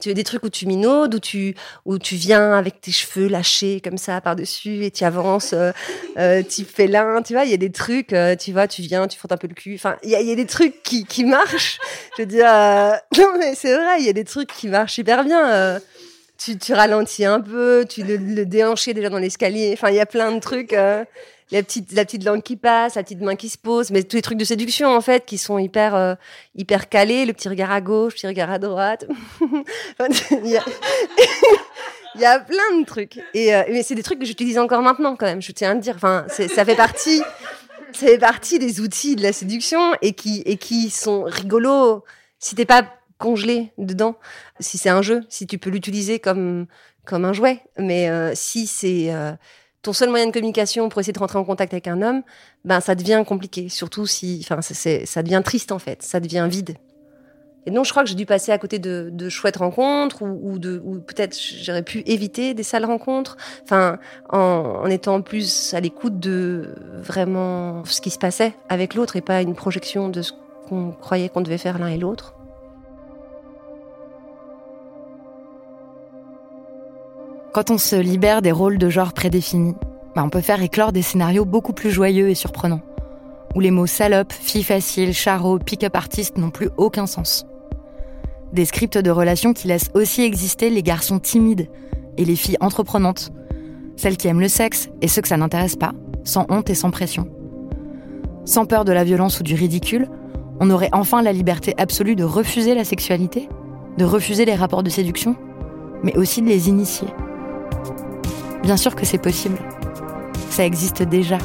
Tu 0.00 0.10
as 0.10 0.14
des 0.14 0.24
trucs 0.24 0.42
où 0.42 0.48
tu 0.48 0.66
minaudes, 0.66 1.14
où 1.14 1.18
tu, 1.18 1.54
où 1.84 1.98
tu 1.98 2.14
viens 2.14 2.52
avec 2.54 2.80
tes 2.80 2.90
cheveux 2.90 3.28
lâchés 3.28 3.80
comme 3.82 3.98
ça 3.98 4.20
par-dessus 4.20 4.84
et 4.84 4.90
tu 4.90 5.04
avances, 5.04 5.52
euh, 5.52 5.72
euh, 6.16 6.42
tu 6.42 6.64
fais 6.64 6.86
l'un, 6.86 7.22
tu 7.22 7.34
vois, 7.34 7.44
il 7.44 7.50
y 7.50 7.54
a 7.54 7.58
des 7.58 7.70
trucs, 7.70 8.12
euh, 8.12 8.34
tu 8.36 8.52
vois, 8.52 8.66
tu 8.66 8.82
viens, 8.82 9.06
tu 9.06 9.18
frottes 9.18 9.32
un 9.32 9.36
peu 9.36 9.48
le 9.48 9.54
cul. 9.54 9.74
Enfin, 9.74 9.96
il 10.02 10.10
y 10.10 10.16
a, 10.16 10.20
y 10.20 10.32
a, 10.32 10.34
des 10.34 10.46
trucs 10.46 10.82
qui, 10.82 11.04
qui 11.04 11.24
marchent. 11.24 11.78
Je 12.16 12.22
veux 12.22 12.26
dire, 12.26 12.48
euh, 12.48 12.92
non 13.18 13.38
mais 13.38 13.54
c'est 13.54 13.74
vrai, 13.74 14.00
il 14.00 14.06
y 14.06 14.08
a 14.08 14.12
des 14.14 14.24
trucs 14.24 14.52
qui 14.52 14.68
marchent 14.68 14.94
super 14.94 15.24
bien. 15.24 15.50
Euh, 15.50 15.80
tu, 16.38 16.56
tu 16.56 16.72
ralentis 16.72 17.26
un 17.26 17.40
peu, 17.40 17.84
tu 17.86 18.02
le, 18.02 18.16
le 18.16 18.46
déjà 18.46 18.74
dans 19.10 19.18
l'escalier. 19.18 19.70
Enfin, 19.74 19.90
il 19.90 19.96
y 19.96 20.00
a 20.00 20.06
plein 20.06 20.32
de 20.32 20.40
trucs 20.40 20.74
la 21.52 21.62
petite, 21.62 21.92
la 21.92 22.04
petite 22.04 22.24
langue 22.24 22.42
qui 22.42 22.56
passe, 22.56 22.94
la 22.94 23.02
petite 23.02 23.20
main 23.20 23.36
qui 23.36 23.48
se 23.48 23.58
pose, 23.58 23.90
mais 23.90 24.02
tous 24.02 24.16
les 24.16 24.22
trucs 24.22 24.38
de 24.38 24.44
séduction 24.44 24.88
en 24.94 25.00
fait 25.00 25.24
qui 25.26 25.38
sont 25.38 25.58
hyper, 25.58 25.94
euh, 25.94 26.14
hyper 26.54 26.88
calés, 26.88 27.24
le 27.26 27.32
petit 27.32 27.48
regard 27.48 27.70
à 27.72 27.80
gauche, 27.80 28.14
le 28.14 28.16
petit 28.16 28.26
regard 28.26 28.50
à 28.50 28.58
droite. 28.58 29.06
il, 29.40 30.46
y 30.46 30.56
a... 30.56 30.64
il 32.14 32.20
y 32.20 32.24
a 32.24 32.38
plein 32.38 32.78
de 32.78 32.84
trucs. 32.84 33.18
Et 33.34 33.54
euh, 33.54 33.62
mais 33.68 33.82
c'est 33.82 33.94
des 33.94 34.02
trucs 34.02 34.18
que 34.18 34.24
j'utilise 34.24 34.58
encore 34.58 34.82
maintenant 34.82 35.16
quand 35.16 35.26
même. 35.26 35.42
Je 35.42 35.52
tiens 35.52 35.70
à 35.70 35.74
le 35.74 35.80
dire. 35.80 35.94
Enfin, 35.96 36.26
ça 36.28 36.64
fait 36.64 36.76
partie, 36.76 37.18
ça 37.92 38.06
fait 38.06 38.18
partie 38.18 38.58
des 38.58 38.80
outils 38.80 39.16
de 39.16 39.22
la 39.22 39.32
séduction 39.32 39.94
et 40.02 40.12
qui 40.12 40.42
et 40.46 40.56
qui 40.56 40.90
sont 40.90 41.22
rigolos 41.24 42.04
si 42.38 42.54
t'es 42.54 42.64
pas 42.66 42.84
congelé 43.18 43.72
dedans. 43.76 44.16
Si 44.60 44.78
c'est 44.78 44.88
un 44.88 45.02
jeu, 45.02 45.22
si 45.28 45.46
tu 45.46 45.58
peux 45.58 45.70
l'utiliser 45.70 46.20
comme 46.20 46.66
comme 47.04 47.24
un 47.24 47.32
jouet. 47.32 47.62
Mais 47.78 48.08
euh, 48.08 48.32
si 48.34 48.66
c'est 48.66 49.12
ton 49.82 49.92
seul 49.92 50.10
moyen 50.10 50.26
de 50.26 50.32
communication 50.32 50.88
pour 50.88 51.00
essayer 51.00 51.12
de 51.12 51.18
rentrer 51.18 51.38
en 51.38 51.44
contact 51.44 51.72
avec 51.72 51.88
un 51.88 52.02
homme, 52.02 52.22
ben 52.64 52.80
ça 52.80 52.94
devient 52.94 53.22
compliqué. 53.26 53.68
Surtout 53.68 54.06
si, 54.06 54.44
enfin, 54.44 54.60
ça 54.62 55.22
devient 55.22 55.42
triste 55.44 55.72
en 55.72 55.78
fait, 55.78 56.02
ça 56.02 56.20
devient 56.20 56.46
vide. 56.50 56.76
Et 57.66 57.70
donc 57.70 57.84
je 57.84 57.90
crois 57.90 58.02
que 58.02 58.08
j'ai 58.08 58.14
dû 58.14 58.26
passer 58.26 58.52
à 58.52 58.58
côté 58.58 58.78
de, 58.78 59.10
de 59.12 59.28
chouettes 59.28 59.58
rencontres 59.58 60.22
ou, 60.22 60.40
ou 60.42 60.58
de, 60.58 60.80
ou 60.84 60.98
peut-être 60.98 61.36
j'aurais 61.38 61.82
pu 61.82 62.02
éviter 62.06 62.54
des 62.54 62.62
sales 62.62 62.86
rencontres. 62.86 63.36
Enfin, 63.64 63.98
en, 64.30 64.38
en 64.38 64.86
étant 64.86 65.20
plus 65.20 65.74
à 65.74 65.80
l'écoute 65.80 66.18
de 66.18 66.74
vraiment 67.02 67.84
ce 67.84 68.00
qui 68.00 68.10
se 68.10 68.18
passait 68.18 68.54
avec 68.68 68.94
l'autre 68.94 69.16
et 69.16 69.20
pas 69.20 69.42
une 69.42 69.54
projection 69.54 70.08
de 70.08 70.22
ce 70.22 70.32
qu'on 70.68 70.92
croyait 70.92 71.28
qu'on 71.28 71.42
devait 71.42 71.58
faire 71.58 71.78
l'un 71.78 71.88
et 71.88 71.98
l'autre. 71.98 72.34
Quand 77.52 77.70
on 77.70 77.78
se 77.78 77.96
libère 77.96 78.42
des 78.42 78.52
rôles 78.52 78.78
de 78.78 78.88
genre 78.88 79.12
prédéfinis, 79.12 79.74
bah 80.14 80.22
on 80.24 80.30
peut 80.30 80.40
faire 80.40 80.62
éclore 80.62 80.92
des 80.92 81.02
scénarios 81.02 81.44
beaucoup 81.44 81.72
plus 81.72 81.90
joyeux 81.90 82.28
et 82.30 82.36
surprenants, 82.36 82.80
où 83.56 83.60
les 83.60 83.72
mots 83.72 83.88
salope, 83.88 84.32
fille 84.32 84.62
facile, 84.62 85.12
charo, 85.12 85.58
pick-up 85.58 85.96
artiste 85.96 86.38
n'ont 86.38 86.50
plus 86.50 86.70
aucun 86.76 87.06
sens. 87.06 87.46
Des 88.52 88.64
scripts 88.64 88.98
de 88.98 89.10
relations 89.10 89.52
qui 89.52 89.66
laissent 89.66 89.90
aussi 89.94 90.22
exister 90.22 90.70
les 90.70 90.84
garçons 90.84 91.18
timides 91.18 91.68
et 92.16 92.24
les 92.24 92.36
filles 92.36 92.56
entreprenantes, 92.60 93.32
celles 93.96 94.16
qui 94.16 94.28
aiment 94.28 94.40
le 94.40 94.48
sexe 94.48 94.88
et 95.02 95.08
ceux 95.08 95.22
que 95.22 95.28
ça 95.28 95.36
n'intéresse 95.36 95.76
pas, 95.76 95.92
sans 96.22 96.46
honte 96.50 96.70
et 96.70 96.76
sans 96.76 96.92
pression. 96.92 97.26
Sans 98.44 98.64
peur 98.64 98.84
de 98.84 98.92
la 98.92 99.02
violence 99.02 99.40
ou 99.40 99.42
du 99.42 99.56
ridicule, 99.56 100.08
on 100.60 100.70
aurait 100.70 100.90
enfin 100.92 101.20
la 101.20 101.32
liberté 101.32 101.74
absolue 101.78 102.14
de 102.14 102.24
refuser 102.24 102.76
la 102.76 102.84
sexualité, 102.84 103.48
de 103.98 104.04
refuser 104.04 104.44
les 104.44 104.54
rapports 104.54 104.84
de 104.84 104.90
séduction, 104.90 105.34
mais 106.04 106.16
aussi 106.16 106.42
de 106.42 106.46
les 106.46 106.68
initier. 106.68 107.08
Bien 108.62 108.76
sûr 108.76 108.94
que 108.94 109.04
c'est 109.06 109.18
possible. 109.18 109.58
Ça 110.50 110.64
existe 110.64 111.02
déjà. 111.02 111.38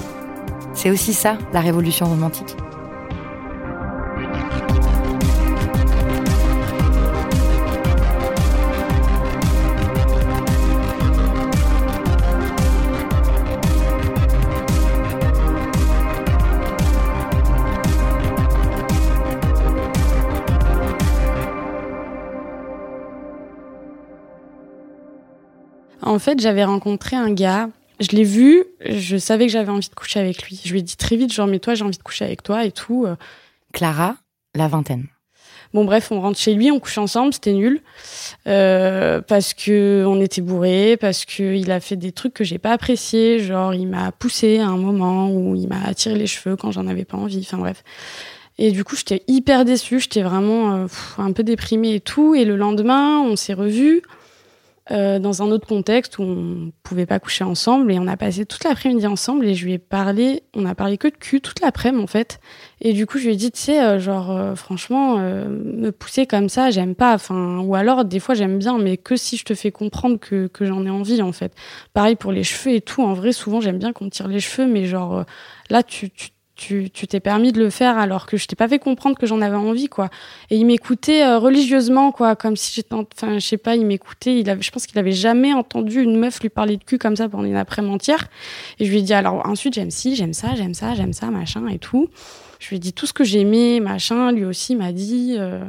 C'est 0.74 0.90
aussi 0.90 1.14
ça, 1.14 1.38
la 1.54 1.62
révolution 1.62 2.06
romantique. 2.06 2.56
En 26.16 26.20
fait, 26.20 26.40
j'avais 26.40 26.64
rencontré 26.64 27.18
un 27.18 27.34
gars. 27.34 27.70
Je 28.00 28.16
l'ai 28.16 28.24
vu, 28.24 28.64
je 28.86 29.18
savais 29.18 29.48
que 29.48 29.52
j'avais 29.52 29.70
envie 29.70 29.90
de 29.90 29.96
coucher 29.96 30.22
avec 30.22 30.44
lui. 30.44 30.62
Je 30.64 30.72
lui 30.72 30.80
ai 30.80 30.82
dit 30.82 30.96
très 30.96 31.18
vite, 31.18 31.34
genre, 31.34 31.46
mais 31.46 31.60
toi, 31.60 31.76
j'ai 31.76 31.84
envie 31.84 31.98
de 31.98 32.04
coucher 32.04 32.24
avec 32.24 32.42
toi 32.42 32.64
et 32.64 32.72
tout. 32.72 33.06
Clara, 33.74 34.16
la 34.54 34.70
vingtaine. 34.70 35.08
Bon, 35.74 35.84
bref, 35.84 36.14
on 36.14 36.22
rentre 36.22 36.40
chez 36.40 36.54
lui, 36.54 36.72
on 36.72 36.80
couche 36.80 36.98
ensemble, 36.98 37.34
c'était 37.34 37.52
nul. 37.52 37.82
Euh, 38.48 39.20
parce 39.20 39.54
que 39.54 40.06
on 40.08 40.22
était 40.22 40.40
bourrés, 40.40 40.96
parce 40.96 41.26
qu'il 41.26 41.70
a 41.70 41.82
fait 41.82 41.98
des 41.98 42.14
trucs 42.14 42.34
que 42.34 42.46
j'ai 42.46 42.60
pas 42.60 42.72
appréciés. 42.72 43.40
Genre, 43.40 43.74
il 43.74 43.90
m'a 43.90 44.14
poussé 44.14 44.60
à 44.60 44.68
un 44.68 44.78
moment 44.78 45.30
où 45.30 45.54
il 45.54 45.68
m'a 45.68 45.84
attiré 45.84 46.16
les 46.16 46.28
cheveux 46.28 46.56
quand 46.56 46.72
j'en 46.72 46.88
avais 46.88 47.04
pas 47.04 47.18
envie. 47.18 47.42
Enfin, 47.42 47.58
bref. 47.58 47.84
Et 48.58 48.72
du 48.72 48.86
coup, 48.86 48.96
j'étais 48.96 49.24
hyper 49.28 49.66
déçue, 49.66 50.00
j'étais 50.00 50.22
vraiment 50.22 50.76
euh, 50.76 50.88
un 51.18 51.34
peu 51.34 51.44
déprimée 51.44 51.96
et 51.96 52.00
tout. 52.00 52.36
Et 52.36 52.46
le 52.46 52.56
lendemain, 52.56 53.20
on 53.20 53.36
s'est 53.36 53.54
revus. 53.54 54.02
Euh, 54.92 55.18
dans 55.18 55.42
un 55.42 55.48
autre 55.48 55.68
contexte 55.68 56.20
où 56.20 56.22
on 56.22 56.72
pouvait 56.84 57.08
pas 57.08 57.20
coucher 57.20 57.44
ensemble 57.44 57.92
et 57.92 57.98
on 57.98 58.06
a 58.06 58.18
passé 58.18 58.46
toute 58.46 58.64
l'après-midi 58.64 59.08
ensemble 59.08 59.48
et 59.48 59.56
je 59.56 59.66
lui 59.66 59.74
ai 59.74 59.80
parlé, 59.80 60.44
on 60.54 60.64
a 60.68 60.76
parlé 60.76 61.00
que 61.00 61.08
de 61.08 61.16
cul 61.16 61.42
toute 61.42 61.60
l'après-midi 61.60 62.04
en 62.04 62.06
fait. 62.06 62.40
Et 62.82 62.94
du 62.94 63.08
coup, 63.08 63.18
je 63.18 63.26
lui 63.26 63.34
ai 63.34 63.36
dit, 63.36 63.52
tu 63.52 63.60
sais, 63.60 63.84
euh, 63.84 64.00
genre, 64.00 64.30
euh, 64.30 64.54
franchement, 64.56 65.18
me 65.18 65.90
pousser 65.92 66.28
comme 66.28 66.50
ça, 66.50 66.70
j'aime 66.70 66.94
pas. 66.94 67.16
Enfin, 67.16 67.60
ou 67.60 67.74
alors, 67.74 68.06
des 68.06 68.20
fois, 68.20 68.36
j'aime 68.36 68.60
bien, 68.60 68.78
mais 68.78 68.98
que 68.98 69.16
si 69.16 69.38
je 69.38 69.46
te 69.46 69.56
fais 69.56 69.72
comprendre 69.72 70.20
que, 70.20 70.48
que 70.48 70.66
j'en 70.66 70.86
ai 70.86 70.90
envie, 70.90 71.22
en 71.22 71.32
fait. 71.32 71.54
Pareil 71.94 72.16
pour 72.16 72.32
les 72.32 72.44
cheveux 72.44 72.76
et 72.76 72.82
tout. 72.82 73.02
En 73.02 73.14
vrai, 73.14 73.32
souvent, 73.32 73.62
j'aime 73.62 73.80
bien 73.80 73.94
qu'on 73.94 74.06
me 74.06 74.10
tire 74.10 74.28
les 74.28 74.40
cheveux, 74.40 74.68
mais 74.68 74.86
genre, 74.86 75.26
là, 75.70 75.84
tu, 75.84 76.10
tu 76.12 76.30
tu 76.56 76.90
t'es 76.90 77.20
permis 77.20 77.52
de 77.52 77.60
le 77.60 77.70
faire 77.70 77.98
alors 77.98 78.26
que 78.26 78.38
je 78.38 78.48
t'ai 78.48 78.56
pas 78.56 78.68
fait 78.68 78.80
comprendre 78.80 79.18
que 79.18 79.26
j'en 79.26 79.42
avais 79.42 79.58
envie 79.58 79.88
quoi. 79.88 80.10
Et 80.50 80.58
il 80.58 80.66
m'écoutait 80.66 81.24
euh, 81.24 81.38
religieusement 81.38 82.12
quoi 82.12 82.36
comme 82.36 82.56
si 82.56 82.74
j'étais 82.74 82.94
enfin 82.94 83.40
je 83.40 83.46
sais 83.46 83.58
pas 83.58 83.76
il 83.76 83.86
m'écoutait 83.86 84.40
il 84.40 84.50
avait 84.50 84.62
je 84.62 84.72
pense 84.72 84.88
qu'il 84.88 84.98
avait 84.98 85.12
jamais 85.12 85.54
entendu 85.54 86.02
une 86.02 86.18
meuf 86.18 86.42
lui 86.42 86.50
parler 86.50 86.78
de 86.78 86.84
cul 86.84 86.98
comme 86.98 87.16
ça 87.16 87.28
pendant 87.28 87.44
une 87.44 87.56
après-midi 87.56 88.12
et 88.80 88.86
je 88.86 88.90
lui 88.90 89.00
ai 89.00 89.02
dit 89.02 89.14
alors 89.14 89.46
ensuite 89.46 89.74
j'aime 89.74 89.92
ci 89.92 90.16
j'aime 90.16 90.34
ça 90.34 90.56
j'aime 90.56 90.74
ça 90.74 90.94
j'aime 90.96 91.14
ça 91.14 91.28
machin 91.28 91.68
et 91.68 91.80
tout. 91.80 92.10
Je 92.60 92.70
lui 92.70 92.78
ai 92.78 92.80
dit 92.80 92.94
tout 92.94 93.06
ce 93.06 93.14
que 93.14 93.26
j'aimais 93.26 93.82
machin 93.82 94.32
lui 94.32 94.46
aussi 94.46 94.76
m'a 94.76 94.94
dit 94.94 95.36
euh, 95.38 95.66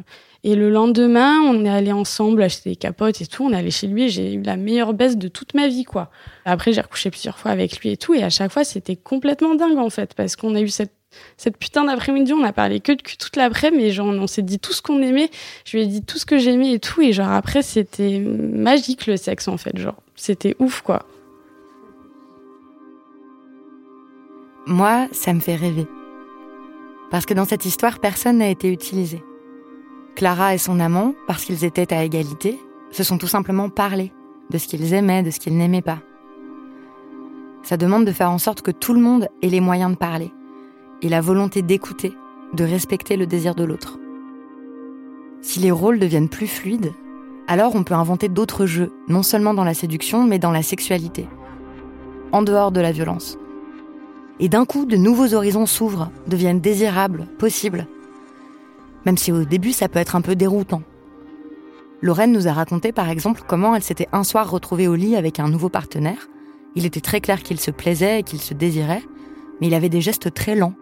et 0.48 0.54
le 0.54 0.70
lendemain, 0.70 1.40
on 1.40 1.64
est 1.64 1.68
allé 1.68 1.90
ensemble 1.90 2.40
acheter 2.40 2.70
des 2.70 2.76
capotes 2.76 3.20
et 3.20 3.26
tout. 3.26 3.42
On 3.42 3.52
est 3.52 3.56
allé 3.56 3.72
chez 3.72 3.88
lui 3.88 4.04
et 4.04 4.08
j'ai 4.08 4.34
eu 4.34 4.42
la 4.42 4.56
meilleure 4.56 4.94
baisse 4.94 5.16
de 5.16 5.26
toute 5.26 5.54
ma 5.54 5.66
vie, 5.66 5.82
quoi. 5.82 6.08
Après, 6.44 6.72
j'ai 6.72 6.80
recouché 6.80 7.10
plusieurs 7.10 7.36
fois 7.36 7.50
avec 7.50 7.80
lui 7.80 7.90
et 7.90 7.96
tout. 7.96 8.14
Et 8.14 8.22
à 8.22 8.30
chaque 8.30 8.52
fois, 8.52 8.62
c'était 8.62 8.94
complètement 8.94 9.56
dingue, 9.56 9.78
en 9.78 9.90
fait, 9.90 10.14
parce 10.14 10.36
qu'on 10.36 10.54
a 10.54 10.60
eu 10.60 10.68
cette, 10.68 10.92
cette 11.36 11.56
putain 11.56 11.82
d'après-midi. 11.86 12.32
On 12.32 12.44
a 12.44 12.52
parlé 12.52 12.78
que 12.78 12.92
de 12.92 13.02
cul 13.02 13.16
toute 13.16 13.34
l'après, 13.34 13.72
mais 13.72 13.90
genre, 13.90 14.06
on 14.06 14.28
s'est 14.28 14.42
dit 14.42 14.60
tout 14.60 14.72
ce 14.72 14.82
qu'on 14.82 15.02
aimait. 15.02 15.30
Je 15.64 15.78
lui 15.78 15.82
ai 15.82 15.86
dit 15.88 16.04
tout 16.04 16.16
ce 16.16 16.24
que 16.24 16.38
j'aimais 16.38 16.74
et 16.74 16.78
tout. 16.78 17.02
Et 17.02 17.12
genre, 17.12 17.32
après, 17.32 17.62
c'était 17.62 18.20
magique, 18.20 19.08
le 19.08 19.16
sexe, 19.16 19.48
en 19.48 19.56
fait. 19.56 19.76
Genre, 19.76 20.00
c'était 20.14 20.54
ouf, 20.60 20.80
quoi. 20.80 21.06
Moi, 24.68 25.08
ça 25.10 25.32
me 25.32 25.40
fait 25.40 25.56
rêver. 25.56 25.88
Parce 27.10 27.26
que 27.26 27.34
dans 27.34 27.46
cette 27.46 27.64
histoire, 27.64 27.98
personne 27.98 28.38
n'a 28.38 28.48
été 28.48 28.68
utilisé. 28.68 29.20
Clara 30.16 30.54
et 30.54 30.58
son 30.58 30.80
amant, 30.80 31.14
parce 31.26 31.44
qu'ils 31.44 31.64
étaient 31.64 31.92
à 31.92 32.02
égalité, 32.02 32.58
se 32.90 33.04
sont 33.04 33.18
tout 33.18 33.26
simplement 33.26 33.68
parlé 33.68 34.12
de 34.50 34.56
ce 34.56 34.66
qu'ils 34.66 34.94
aimaient, 34.94 35.22
de 35.22 35.30
ce 35.30 35.38
qu'ils 35.38 35.56
n'aimaient 35.56 35.82
pas. 35.82 35.98
Ça 37.62 37.76
demande 37.76 38.06
de 38.06 38.12
faire 38.12 38.30
en 38.30 38.38
sorte 38.38 38.62
que 38.62 38.70
tout 38.70 38.94
le 38.94 39.00
monde 39.00 39.28
ait 39.42 39.50
les 39.50 39.60
moyens 39.60 39.90
de 39.90 39.96
parler 39.96 40.32
et 41.02 41.10
la 41.10 41.20
volonté 41.20 41.60
d'écouter, 41.60 42.14
de 42.54 42.64
respecter 42.64 43.18
le 43.18 43.26
désir 43.26 43.54
de 43.54 43.64
l'autre. 43.64 43.98
Si 45.42 45.60
les 45.60 45.70
rôles 45.70 45.98
deviennent 45.98 46.30
plus 46.30 46.46
fluides, 46.46 46.94
alors 47.46 47.74
on 47.74 47.84
peut 47.84 47.94
inventer 47.94 48.30
d'autres 48.30 48.64
jeux, 48.64 48.92
non 49.08 49.22
seulement 49.22 49.52
dans 49.52 49.64
la 49.64 49.74
séduction, 49.74 50.24
mais 50.24 50.38
dans 50.38 50.50
la 50.50 50.62
sexualité, 50.62 51.28
en 52.32 52.40
dehors 52.40 52.72
de 52.72 52.80
la 52.80 52.92
violence. 52.92 53.38
Et 54.40 54.48
d'un 54.48 54.64
coup, 54.64 54.86
de 54.86 54.96
nouveaux 54.96 55.34
horizons 55.34 55.66
s'ouvrent, 55.66 56.10
deviennent 56.26 56.60
désirables, 56.60 57.26
possibles. 57.38 57.86
Même 59.06 59.16
si 59.16 59.30
au 59.30 59.44
début, 59.44 59.72
ça 59.72 59.88
peut 59.88 60.00
être 60.00 60.16
un 60.16 60.20
peu 60.20 60.34
déroutant. 60.34 60.82
Lorraine 62.02 62.32
nous 62.32 62.48
a 62.48 62.52
raconté 62.52 62.92
par 62.92 63.08
exemple 63.08 63.42
comment 63.46 63.74
elle 63.74 63.82
s'était 63.82 64.08
un 64.12 64.24
soir 64.24 64.50
retrouvée 64.50 64.88
au 64.88 64.96
lit 64.96 65.16
avec 65.16 65.40
un 65.40 65.48
nouveau 65.48 65.68
partenaire. 65.68 66.28
Il 66.74 66.84
était 66.84 67.00
très 67.00 67.20
clair 67.20 67.42
qu'il 67.42 67.58
se 67.58 67.70
plaisait 67.70 68.20
et 68.20 68.22
qu'il 68.22 68.40
se 68.40 68.52
désirait, 68.52 69.02
mais 69.60 69.68
il 69.68 69.74
avait 69.74 69.88
des 69.88 70.02
gestes 70.02 70.34
très 70.34 70.56
lents. 70.56 70.74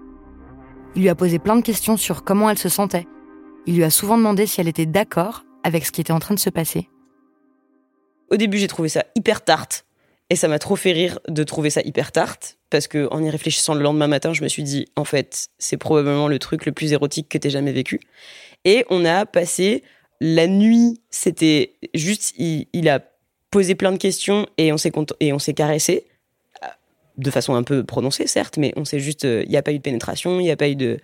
Il 0.96 1.02
lui 1.02 1.08
a 1.08 1.14
posé 1.14 1.38
plein 1.38 1.54
de 1.54 1.62
questions 1.62 1.96
sur 1.96 2.24
comment 2.24 2.50
elle 2.50 2.58
se 2.58 2.68
sentait. 2.68 3.06
Il 3.66 3.76
lui 3.76 3.84
a 3.84 3.90
souvent 3.90 4.16
demandé 4.16 4.46
si 4.46 4.60
elle 4.60 4.68
était 4.68 4.86
d'accord 4.86 5.44
avec 5.62 5.84
ce 5.84 5.92
qui 5.92 6.00
était 6.00 6.12
en 6.12 6.18
train 6.18 6.34
de 6.34 6.40
se 6.40 6.50
passer. 6.50 6.88
Au 8.30 8.36
début, 8.36 8.58
j'ai 8.58 8.68
trouvé 8.68 8.88
ça 8.88 9.04
hyper 9.14 9.44
tarte. 9.44 9.86
Et 10.30 10.36
ça 10.36 10.48
m'a 10.48 10.58
trop 10.58 10.76
fait 10.76 10.92
rire 10.92 11.20
de 11.28 11.44
trouver 11.44 11.70
ça 11.70 11.82
hyper 11.82 12.10
tarte. 12.10 12.58
Parce 12.74 12.88
que 12.88 13.06
en 13.12 13.22
y 13.22 13.30
réfléchissant 13.30 13.74
le 13.74 13.82
lendemain 13.84 14.08
matin, 14.08 14.32
je 14.32 14.42
me 14.42 14.48
suis 14.48 14.64
dit, 14.64 14.88
en 14.96 15.04
fait, 15.04 15.46
c'est 15.60 15.76
probablement 15.76 16.26
le 16.26 16.40
truc 16.40 16.66
le 16.66 16.72
plus 16.72 16.92
érotique 16.92 17.28
que 17.28 17.38
t'aies 17.38 17.48
jamais 17.48 17.70
vécu. 17.70 18.00
Et 18.64 18.84
on 18.90 19.04
a 19.04 19.26
passé 19.26 19.84
la 20.20 20.48
nuit, 20.48 21.00
c'était 21.08 21.74
juste, 21.94 22.34
il, 22.36 22.88
a 22.88 22.98
posé 23.52 23.76
plein 23.76 23.92
de 23.92 23.96
questions 23.96 24.48
et 24.58 24.72
on 24.72 24.76
s'est 24.76 24.90
et 25.20 25.32
on 25.32 25.38
s'est 25.38 25.54
caressé 25.54 26.04
de 27.16 27.30
façon 27.30 27.54
un 27.54 27.62
peu 27.62 27.84
prononcée, 27.84 28.26
certes, 28.26 28.58
mais 28.58 28.72
on 28.74 28.84
s'est 28.84 28.98
juste, 28.98 29.22
il 29.22 29.48
n'y 29.48 29.56
a 29.56 29.62
pas 29.62 29.70
eu 29.70 29.78
de 29.78 29.82
pénétration, 29.82 30.40
il 30.40 30.42
n'y 30.42 30.50
a 30.50 30.56
pas 30.56 30.68
eu 30.68 30.74
de. 30.74 30.98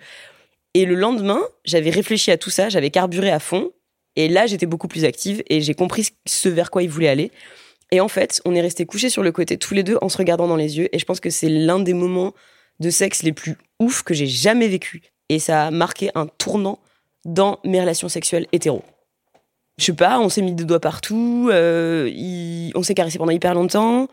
Et 0.75 0.85
le 0.87 0.97
lendemain, 0.97 1.41
j'avais 1.65 1.91
réfléchi 1.91 2.33
à 2.33 2.37
tout 2.37 2.51
ça, 2.51 2.69
j'avais 2.69 2.91
carburé 2.91 3.31
à 3.31 3.39
fond, 3.39 3.71
et 4.17 4.29
là, 4.29 4.49
j'étais 4.49 4.67
beaucoup 4.67 4.89
plus 4.89 5.05
active 5.05 5.45
et 5.49 5.61
j'ai 5.61 5.75
compris 5.75 6.09
ce 6.27 6.49
vers 6.49 6.73
quoi 6.73 6.83
il 6.83 6.91
voulait 6.91 7.07
aller. 7.07 7.31
Et 7.91 8.01
en 8.01 8.09
fait, 8.09 8.41
on 8.45 8.55
est 8.55 8.61
resté 8.61 8.87
couchés 8.87 9.11
sur 9.11 9.23
le 9.23 9.33
côté 9.33 9.57
tous 9.57 9.75
les 9.75 9.83
deux 9.83 9.99
en 10.01 10.09
se 10.09 10.19
regardant 10.19 10.47
dans 10.47 10.57
les 10.57 10.79
yeux, 10.79 10.89
et 10.93 10.99
je 10.99 11.05
pense 11.05 11.21
que 11.21 11.31
c'est 11.31 11.49
l'un 11.49 11.81
des 11.81 11.95
moments 11.95 12.35
de 12.79 12.91
sexe 12.91 13.23
les 13.23 13.33
plus 13.33 13.57
ouf 13.79 14.03
que 14.03 14.15
j'ai 14.15 14.27
jamais 14.27 14.69
vécu. 14.69 15.03
Et 15.29 15.39
ça 15.39 15.67
a 15.67 15.71
marqué 15.71 16.11
un 16.15 16.27
tournant 16.27 16.79
dans 17.25 17.59
mes 17.65 17.81
relations 17.81 18.09
sexuelles 18.09 18.47
hétéro 18.53 18.83
je 19.81 19.87
sais 19.87 19.95
pas, 19.95 20.21
on 20.21 20.29
s'est 20.29 20.43
mis 20.43 20.53
des 20.53 20.65
doigts 20.65 20.79
partout, 20.79 21.49
euh, 21.51 22.11
on 22.75 22.83
s'est 22.83 22.95
caressé 22.95 23.17
pendant 23.17 23.33
hyper 23.33 23.55
longtemps. 23.55 24.09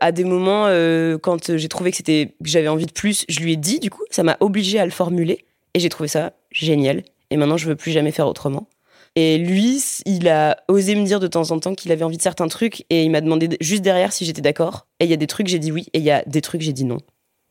À 0.00 0.10
des 0.10 0.24
moments, 0.24 0.64
euh, 0.66 1.18
quand 1.18 1.54
j'ai 1.56 1.68
trouvé 1.68 1.90
que 1.90 1.98
c'était, 1.98 2.34
j'avais 2.42 2.68
envie 2.68 2.86
de 2.86 2.92
plus, 2.92 3.26
je 3.28 3.40
lui 3.40 3.52
ai 3.52 3.56
dit, 3.56 3.78
du 3.78 3.90
coup, 3.90 4.02
ça 4.10 4.22
m'a 4.22 4.38
obligé 4.40 4.80
à 4.80 4.86
le 4.86 4.90
formuler. 4.90 5.44
Et 5.74 5.80
j'ai 5.80 5.90
trouvé 5.90 6.08
ça 6.08 6.32
génial. 6.50 7.02
Et 7.30 7.36
maintenant, 7.36 7.58
je 7.58 7.68
veux 7.68 7.76
plus 7.76 7.92
jamais 7.92 8.10
faire 8.10 8.26
autrement. 8.26 8.66
Et 9.14 9.36
lui, 9.38 9.82
il 10.06 10.26
a 10.28 10.56
osé 10.68 10.94
me 10.94 11.04
dire 11.04 11.20
de 11.20 11.26
temps 11.26 11.50
en 11.50 11.58
temps 11.58 11.74
qu'il 11.74 11.92
avait 11.92 12.04
envie 12.04 12.16
de 12.16 12.22
certains 12.22 12.48
trucs 12.48 12.86
et 12.88 13.02
il 13.02 13.10
m'a 13.10 13.20
demandé 13.20 13.56
juste 13.60 13.82
derrière 13.82 14.12
si 14.12 14.24
j'étais 14.24 14.40
d'accord. 14.40 14.86
Et 15.00 15.04
il 15.04 15.10
y 15.10 15.14
a 15.14 15.18
des 15.18 15.26
trucs, 15.26 15.48
j'ai 15.48 15.58
dit 15.58 15.70
oui, 15.70 15.86
et 15.92 15.98
il 15.98 16.04
y 16.04 16.10
a 16.10 16.22
des 16.26 16.40
trucs, 16.40 16.62
j'ai 16.62 16.72
dit 16.72 16.84
non. 16.84 16.98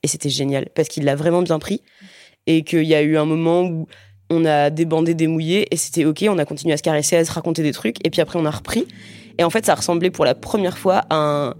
Et 0.01 0.07
c'était 0.07 0.29
génial 0.29 0.69
parce 0.73 0.87
qu'il 0.87 1.03
l'a 1.03 1.15
vraiment 1.15 1.43
bien 1.43 1.59
pris 1.59 1.83
et 2.47 2.63
qu'il 2.63 2.85
y 2.85 2.95
a 2.95 3.03
eu 3.03 3.17
un 3.17 3.25
moment 3.25 3.63
où 3.63 3.87
on 4.31 4.45
a 4.45 4.69
débandé, 4.69 5.13
démouillé, 5.13 5.67
et 5.71 5.77
c'était 5.77 6.05
ok, 6.05 6.25
on 6.29 6.37
a 6.37 6.45
continué 6.45 6.73
à 6.73 6.77
se 6.77 6.83
caresser, 6.83 7.17
à 7.17 7.25
se 7.25 7.31
raconter 7.31 7.63
des 7.63 7.73
trucs, 7.73 7.97
et 8.07 8.09
puis 8.09 8.21
après 8.21 8.39
on 8.39 8.45
a 8.45 8.51
repris. 8.51 8.87
Et 9.37 9.43
en 9.43 9.49
fait, 9.49 9.65
ça 9.65 9.75
ressemblait 9.75 10.09
pour 10.09 10.25
la 10.25 10.35
première 10.35 10.77
fois 10.77 11.03
un, 11.09 11.53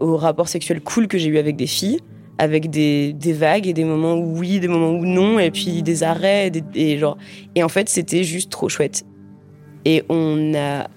au 0.00 0.16
rapport 0.16 0.48
sexuel 0.48 0.80
cool 0.80 1.06
que 1.06 1.18
j'ai 1.18 1.28
eu 1.28 1.38
avec 1.38 1.54
des 1.56 1.66
filles, 1.66 2.00
avec 2.38 2.70
des, 2.70 3.14
vagues 3.32 3.66
et 3.66 3.74
des 3.74 3.84
moments 3.84 4.14
où 4.14 4.38
oui, 4.38 4.58
des 4.58 4.68
moments 4.68 4.92
où 4.92 5.04
non, 5.04 5.38
et 5.38 5.50
puis 5.50 5.82
des 5.82 6.02
arrêts, 6.02 6.50
et 6.74 6.98
genre. 6.98 7.18
Et 7.54 7.62
en 7.62 7.68
fait, 7.68 7.88
c'était 7.88 8.24
juste 8.24 8.50
trop 8.50 8.68
chouette. 8.68 9.04
Et 9.84 10.04
on 10.08 10.54
a 10.54 10.88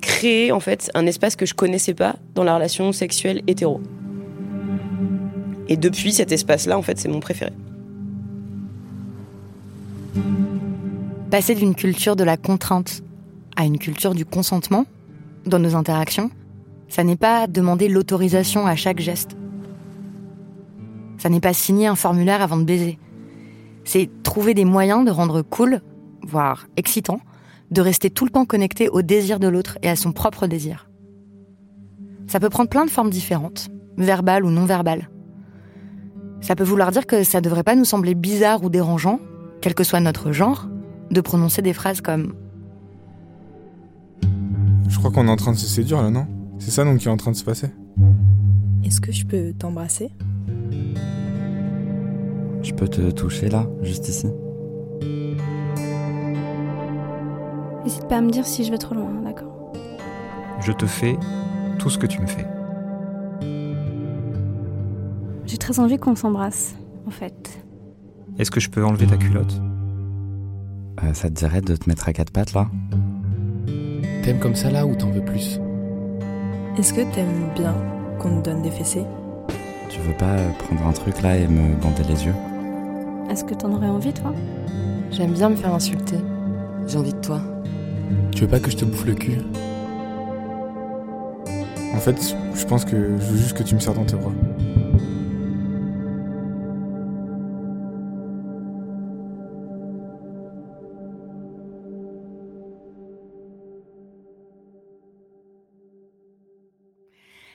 créé 0.00 0.52
en 0.52 0.60
fait 0.60 0.90
un 0.94 1.06
espace 1.06 1.36
que 1.36 1.46
je 1.46 1.54
connaissais 1.54 1.94
pas 1.94 2.16
dans 2.34 2.44
la 2.44 2.54
relation 2.54 2.92
sexuelle 2.92 3.42
hétéro. 3.46 3.80
Et 5.68 5.76
depuis 5.76 6.12
cet 6.12 6.32
espace-là, 6.32 6.76
en 6.76 6.82
fait, 6.82 6.98
c'est 6.98 7.08
mon 7.08 7.20
préféré. 7.20 7.52
Passer 11.30 11.54
d'une 11.54 11.74
culture 11.74 12.16
de 12.16 12.24
la 12.24 12.36
contrainte 12.36 13.02
à 13.56 13.64
une 13.64 13.78
culture 13.78 14.14
du 14.14 14.26
consentement 14.26 14.84
dans 15.46 15.58
nos 15.58 15.74
interactions, 15.74 16.30
ça 16.88 17.04
n'est 17.04 17.16
pas 17.16 17.46
demander 17.46 17.88
l'autorisation 17.88 18.66
à 18.66 18.76
chaque 18.76 19.00
geste. 19.00 19.36
Ça 21.16 21.30
n'est 21.30 21.40
pas 21.40 21.54
signer 21.54 21.86
un 21.86 21.94
formulaire 21.94 22.42
avant 22.42 22.58
de 22.58 22.64
baiser. 22.64 22.98
C'est 23.84 24.10
trouver 24.22 24.52
des 24.52 24.66
moyens 24.66 25.04
de 25.06 25.10
rendre 25.10 25.40
cool, 25.40 25.80
voire 26.22 26.66
excitant, 26.76 27.20
de 27.72 27.80
rester 27.80 28.10
tout 28.10 28.26
le 28.26 28.30
temps 28.30 28.44
connecté 28.44 28.90
au 28.90 29.00
désir 29.00 29.40
de 29.40 29.48
l'autre 29.48 29.78
et 29.82 29.88
à 29.88 29.96
son 29.96 30.12
propre 30.12 30.46
désir. 30.46 30.90
Ça 32.26 32.38
peut 32.38 32.50
prendre 32.50 32.68
plein 32.68 32.84
de 32.84 32.90
formes 32.90 33.10
différentes, 33.10 33.68
verbales 33.96 34.44
ou 34.44 34.50
non 34.50 34.66
verbales. 34.66 35.08
Ça 36.42 36.54
peut 36.54 36.64
vouloir 36.64 36.90
dire 36.90 37.06
que 37.06 37.24
ça 37.24 37.40
devrait 37.40 37.62
pas 37.62 37.74
nous 37.74 37.86
sembler 37.86 38.14
bizarre 38.14 38.62
ou 38.62 38.68
dérangeant, 38.68 39.20
quel 39.62 39.74
que 39.74 39.84
soit 39.84 40.00
notre 40.00 40.32
genre, 40.32 40.68
de 41.10 41.20
prononcer 41.22 41.62
des 41.62 41.72
phrases 41.72 42.02
comme 42.02 42.34
Je 44.88 44.98
crois 44.98 45.10
qu'on 45.10 45.26
est 45.26 45.30
en 45.30 45.36
train 45.36 45.52
de 45.52 45.58
se 45.58 45.66
séduire 45.66 46.02
là, 46.02 46.10
non? 46.10 46.26
C'est 46.58 46.70
ça 46.70 46.84
donc 46.84 46.98
qui 46.98 47.08
est 47.08 47.10
en 47.10 47.16
train 47.16 47.32
de 47.32 47.36
se 47.36 47.44
passer 47.44 47.68
Est-ce 48.84 49.00
que 49.00 49.12
je 49.12 49.24
peux 49.24 49.54
t'embrasser? 49.54 50.10
Je 52.62 52.72
peux 52.74 52.88
te 52.88 53.10
toucher 53.10 53.48
là, 53.48 53.66
juste 53.82 54.08
ici? 54.08 54.26
N'hésite 57.84 58.06
pas 58.08 58.16
à 58.18 58.20
me 58.20 58.30
dire 58.30 58.46
si 58.46 58.64
je 58.64 58.70
vais 58.70 58.78
trop 58.78 58.94
loin, 58.94 59.10
d'accord 59.24 59.72
Je 60.60 60.72
te 60.72 60.86
fais 60.86 61.18
tout 61.78 61.90
ce 61.90 61.98
que 61.98 62.06
tu 62.06 62.20
me 62.20 62.26
fais. 62.26 62.46
J'ai 65.46 65.58
très 65.58 65.78
envie 65.80 65.98
qu'on 65.98 66.14
s'embrasse, 66.14 66.74
en 67.06 67.10
fait. 67.10 67.58
Est-ce 68.38 68.50
que 68.50 68.60
je 68.60 68.70
peux 68.70 68.84
enlever 68.84 69.06
ta 69.06 69.16
culotte? 69.16 69.60
Euh, 71.02 71.12
Ça 71.12 71.28
te 71.28 71.34
dirait 71.34 71.60
de 71.60 71.74
te 71.76 71.88
mettre 71.88 72.08
à 72.08 72.12
quatre 72.12 72.30
pattes 72.30 72.54
là? 72.54 72.68
T'aimes 74.22 74.38
comme 74.38 74.54
ça 74.54 74.70
là 74.70 74.86
ou 74.86 74.94
t'en 74.94 75.10
veux 75.10 75.24
plus? 75.24 75.58
Est-ce 76.78 76.94
que 76.94 77.00
t'aimes 77.12 77.48
bien 77.56 77.74
qu'on 78.20 78.40
te 78.40 78.44
donne 78.48 78.62
des 78.62 78.70
fessées? 78.70 79.04
Tu 79.88 80.00
veux 80.00 80.16
pas 80.16 80.36
prendre 80.60 80.86
un 80.86 80.92
truc 80.92 81.20
là 81.22 81.36
et 81.36 81.46
me 81.48 81.74
bander 81.82 82.04
les 82.04 82.24
yeux? 82.24 82.34
Est-ce 83.28 83.44
que 83.44 83.54
t'en 83.54 83.72
aurais 83.72 83.88
envie 83.88 84.12
toi? 84.12 84.32
J'aime 85.10 85.32
bien 85.32 85.50
me 85.50 85.56
faire 85.56 85.74
insulter. 85.74 86.16
J'ai 86.86 86.98
envie 86.98 87.12
de 87.12 87.20
toi. 87.20 87.40
Tu 88.32 88.42
veux 88.42 88.48
pas 88.48 88.60
que 88.60 88.70
je 88.70 88.76
te 88.76 88.84
bouffe 88.84 89.04
le 89.04 89.14
cul 89.14 89.38
En 91.94 91.98
fait, 91.98 92.36
je 92.54 92.64
pense 92.66 92.84
que 92.84 92.96
je 92.96 93.24
veux 93.24 93.36
juste 93.36 93.56
que 93.56 93.62
tu 93.62 93.74
me 93.74 93.80
sers 93.80 93.94
dans 93.94 94.04
tes 94.04 94.16
bras. 94.16 94.32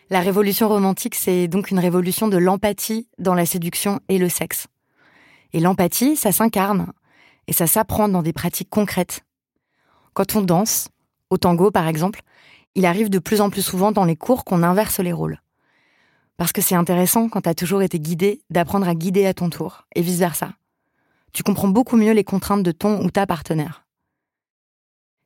La 0.10 0.22
révolution 0.22 0.70
romantique, 0.70 1.16
c'est 1.16 1.50
donc 1.50 1.70
une 1.70 1.80
révolution 1.80 2.30
de 2.30 2.38
l'empathie 2.38 3.10
dans 3.20 3.34
la 3.34 3.46
séduction 3.46 4.00
et 4.08 4.18
le 4.18 4.30
sexe. 4.30 4.68
Et 5.52 5.60
l'empathie, 5.60 6.16
ça 6.16 6.32
s'incarne 6.32 6.94
et 7.48 7.54
ça 7.54 7.68
s'apprend 7.68 8.08
dans 8.08 8.22
des 8.22 8.32
pratiques 8.32 8.70
concrètes. 8.70 9.27
Quand 10.18 10.36
on 10.36 10.42
danse, 10.42 10.88
au 11.30 11.38
tango 11.38 11.70
par 11.70 11.88
exemple, 11.88 12.24
il 12.74 12.88
arrive 12.88 13.12
de 13.12 13.20
plus 13.20 13.40
en 13.40 13.52
plus 13.52 13.62
souvent 13.62 13.92
dans 13.92 14.04
les 14.04 14.16
cours 14.16 14.46
qu'on 14.46 14.64
inverse 14.64 15.00
les 15.00 15.14
rôles. 15.14 15.44
Parce 16.38 16.52
que 16.52 16.60
c'est 16.60 16.74
intéressant 16.74 17.30
quand 17.30 17.42
t'as 17.42 17.54
toujours 17.54 17.84
été 17.84 18.00
guidé 18.00 18.42
d'apprendre 18.50 18.88
à 18.88 18.96
guider 18.96 19.28
à 19.28 19.36
ton 19.36 19.52
tour, 19.52 19.86
et 19.94 20.02
vice-versa. 20.02 20.54
Tu 21.34 21.44
comprends 21.44 21.68
beaucoup 21.68 21.98
mieux 21.98 22.14
les 22.14 22.24
contraintes 22.24 22.64
de 22.64 22.72
ton 22.72 23.06
ou 23.06 23.12
ta 23.12 23.28
partenaire. 23.28 23.86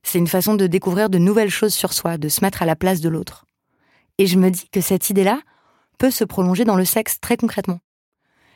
C'est 0.04 0.20
une 0.20 0.28
façon 0.28 0.56
de 0.56 0.68
découvrir 0.68 1.10
de 1.10 1.20
nouvelles 1.20 1.50
choses 1.50 1.74
sur 1.74 1.94
soi, 1.94 2.18
de 2.18 2.28
se 2.28 2.44
mettre 2.44 2.62
à 2.62 2.66
la 2.66 2.76
place 2.76 3.00
de 3.00 3.08
l'autre. 3.08 3.46
Et 4.18 4.28
je 4.28 4.38
me 4.38 4.52
dis 4.52 4.68
que 4.74 4.82
cette 4.82 5.10
idée-là 5.10 5.40
peut 6.00 6.12
se 6.12 6.26
prolonger 6.26 6.66
dans 6.66 6.76
le 6.76 6.84
sexe 6.84 7.22
très 7.22 7.38
concrètement. 7.38 7.80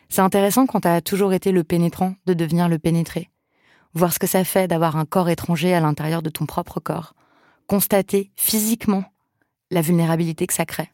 C'est 0.10 0.20
intéressant 0.20 0.66
quand 0.66 0.82
tu 0.82 0.90
as 0.90 1.00
toujours 1.00 1.32
été 1.32 1.54
le 1.54 1.64
pénétrant 1.64 2.14
de 2.26 2.34
devenir 2.34 2.68
le 2.68 2.78
pénétré. 2.78 3.30
Voir 3.96 4.14
ce 4.14 4.20
que 4.20 4.28
ça 4.28 4.44
fait 4.44 4.68
d'avoir 4.68 4.98
un 4.98 5.06
corps 5.06 5.30
étranger 5.30 5.74
à 5.74 5.80
l'intérieur 5.80 6.22
de 6.22 6.30
ton 6.30 6.46
propre 6.46 6.80
corps. 6.80 7.16
Constater 7.66 8.32
physiquement 8.36 9.06
la 9.72 9.82
vulnérabilité 9.82 10.46
que 10.46 10.54
ça 10.54 10.66
crée. 10.66 10.92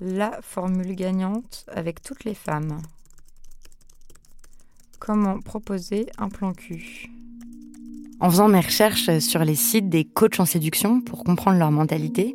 La 0.00 0.40
formule 0.42 0.94
gagnante 0.96 1.66
avec 1.68 2.02
toutes 2.02 2.24
les 2.24 2.34
femmes. 2.34 2.78
Comment 4.98 5.38
proposer 5.40 6.06
un 6.18 6.30
plan 6.30 6.52
cul? 6.52 7.10
En 8.18 8.30
faisant 8.30 8.48
mes 8.48 8.60
recherches 8.60 9.18
sur 9.18 9.44
les 9.44 9.54
sites 9.54 9.90
des 9.90 10.04
coachs 10.04 10.40
en 10.40 10.46
séduction 10.46 11.00
pour 11.00 11.22
comprendre 11.22 11.58
leur 11.58 11.70
mentalité, 11.70 12.34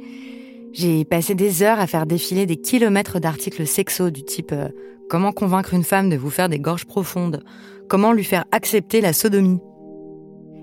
J'ai 0.71 1.03
passé 1.03 1.33
des 1.33 1.63
heures 1.63 1.79
à 1.79 1.87
faire 1.87 2.05
défiler 2.05 2.45
des 2.45 2.57
kilomètres 2.57 3.19
d'articles 3.19 3.65
sexo 3.65 4.11
du 4.11 4.23
type 4.23 4.51
euh, 4.51 4.69
Comment 5.09 5.31
convaincre 5.31 5.73
une 5.73 5.83
femme 5.83 6.09
de 6.09 6.15
vous 6.15 6.29
faire 6.29 6.49
des 6.49 6.59
gorges 6.59 6.85
profondes? 6.85 7.43
Comment 7.89 8.13
lui 8.13 8.23
faire 8.23 8.45
accepter 8.51 9.01
la 9.01 9.13
sodomie 9.13 9.59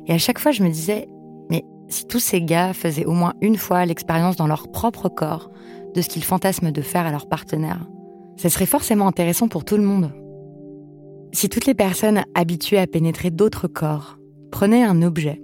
Et 0.06 0.12
à 0.12 0.18
chaque 0.18 0.38
fois, 0.38 0.52
je 0.52 0.62
me 0.62 0.68
disais 0.68 1.08
Mais 1.50 1.64
si 1.88 2.06
tous 2.06 2.20
ces 2.20 2.40
gars 2.40 2.72
faisaient 2.72 3.04
au 3.04 3.12
moins 3.12 3.34
une 3.40 3.56
fois 3.56 3.84
l'expérience 3.84 4.36
dans 4.36 4.46
leur 4.46 4.70
propre 4.70 5.08
corps 5.08 5.50
de 5.94 6.00
ce 6.00 6.08
qu'ils 6.08 6.22
fantasment 6.22 6.70
de 6.70 6.82
faire 6.82 7.04
à 7.04 7.10
leur 7.10 7.28
partenaire, 7.28 7.84
ça 8.36 8.48
serait 8.48 8.64
forcément 8.64 9.08
intéressant 9.08 9.48
pour 9.48 9.64
tout 9.64 9.76
le 9.76 9.82
monde. 9.82 10.12
Si 11.32 11.48
toutes 11.48 11.66
les 11.66 11.74
personnes 11.74 12.24
habituées 12.36 12.78
à 12.78 12.86
pénétrer 12.86 13.30
d'autres 13.30 13.66
corps 13.66 14.18
prenaient 14.52 14.84
un 14.84 15.02
objet, 15.02 15.42